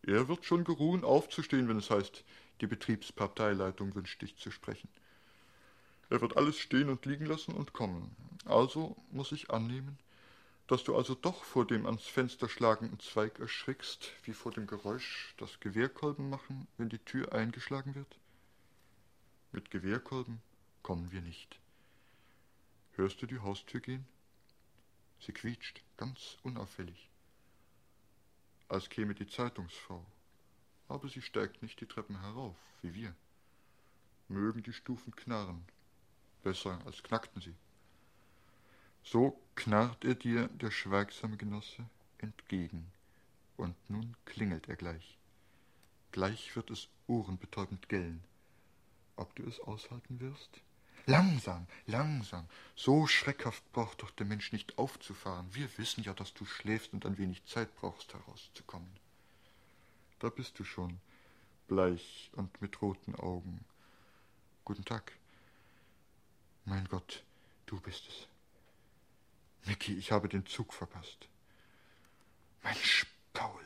Er 0.03 0.29
wird 0.29 0.44
schon 0.44 0.64
geruhen, 0.64 1.05
aufzustehen, 1.05 1.68
wenn 1.68 1.79
es 1.79 1.90
heißt, 1.90 2.25
die 2.61 2.66
Betriebsparteileitung 2.66 3.94
wünscht 3.94 4.22
dich 4.22 4.37
zu 4.37 4.51
sprechen. 4.51 4.88
Er 6.09 6.20
wird 6.20 6.37
alles 6.37 6.59
stehen 6.59 6.88
und 6.88 7.05
liegen 7.05 7.27
lassen 7.27 7.53
und 7.53 7.72
kommen. 7.72 8.14
Also 8.44 8.96
muss 9.11 9.33
ich 9.33 9.51
annehmen, 9.51 9.99
dass 10.68 10.85
du 10.85 10.96
also 10.96 11.14
doch 11.14 11.44
vor 11.44 11.66
dem 11.66 11.87
ans 11.87 12.05
Fenster 12.05 12.49
schlagenden 12.49 13.01
Zweig 13.01 13.40
erschrickst, 13.40 14.12
wie 14.25 14.33
vor 14.33 14.53
dem 14.53 14.66
Geräusch, 14.66 15.35
das 15.38 15.59
Gewehrkolben 15.59 16.31
machen, 16.31 16.68
wenn 16.77 16.88
die 16.88 16.99
Tür 16.99 17.33
eingeschlagen 17.33 17.94
wird? 17.94 18.18
Mit 19.51 19.70
Gewehrkolben 19.70 20.40
kommen 20.83 21.11
wir 21.11 21.22
nicht. 21.22 21.59
Hörst 22.92 23.20
du 23.20 23.27
die 23.27 23.40
Haustür 23.40 23.81
gehen? 23.81 24.07
Sie 25.20 25.33
quietscht, 25.33 25.83
ganz 25.96 26.37
unauffällig 26.42 27.11
als 28.68 28.88
käme 28.88 29.14
die 29.14 29.26
Zeitungsfrau. 29.26 30.05
Aber 30.88 31.09
sie 31.09 31.22
steigt 31.22 31.62
nicht 31.62 31.81
die 31.81 31.87
Treppen 31.87 32.20
herauf, 32.20 32.57
wie 32.83 32.94
wir. 32.94 33.14
Mögen 34.29 34.62
die 34.62 34.72
Stufen 34.72 35.14
knarren. 35.14 35.64
Besser 36.42 36.81
als 36.85 37.02
knackten 37.02 37.40
sie. 37.40 37.55
So 39.02 39.40
knarrt 39.55 40.05
er 40.05 40.14
dir, 40.14 40.48
der 40.48 40.70
schweigsame 40.70 41.37
Genosse, 41.37 41.88
entgegen. 42.18 42.90
Und 43.57 43.74
nun 43.88 44.16
klingelt 44.24 44.68
er 44.68 44.76
gleich. 44.76 45.18
Gleich 46.12 46.55
wird 46.57 46.70
es 46.70 46.88
ohrenbetäubend 47.07 47.88
gellen. 47.88 48.22
Ob 49.16 49.35
du 49.37 49.44
es 49.44 49.61
aushalten 49.61 50.20
wirst? 50.20 50.61
Langsam, 51.09 51.69
langsam. 51.87 52.49
So 52.75 53.07
schreckhaft 53.07 53.62
braucht 53.73 54.03
doch 54.03 54.11
der 54.11 54.27
Mensch 54.27 54.53
nicht 54.53 54.77
aufzufahren. 54.77 55.47
Wir 55.55 55.69
wissen 55.79 56.03
ja, 56.03 56.12
dass 56.12 56.35
du 56.35 56.45
schläfst 56.45 56.92
und 56.92 57.07
ein 57.07 57.16
wenig 57.16 57.45
Zeit 57.45 57.75
brauchst, 57.77 58.12
herauszukommen. 58.12 58.90
Da 60.19 60.31
bist 60.31 60.59
du 60.59 60.64
schon, 60.64 60.99
bleich 61.69 62.31
und 62.33 62.61
mit 62.61 62.83
roten 62.83 63.14
Augen. 63.14 63.64
Guten 64.64 64.85
Tag. 64.85 65.12
Mein 66.64 66.88
Gott, 66.88 67.23
du 67.66 67.81
bist 67.81 68.09
es. 68.09 68.27
Mickey, 69.69 69.97
ich 69.97 70.11
habe 70.11 70.29
den 70.29 70.45
Zug 70.47 70.73
verpasst. 70.73 71.29
Mensch, 72.64 73.07
Paul, 73.33 73.62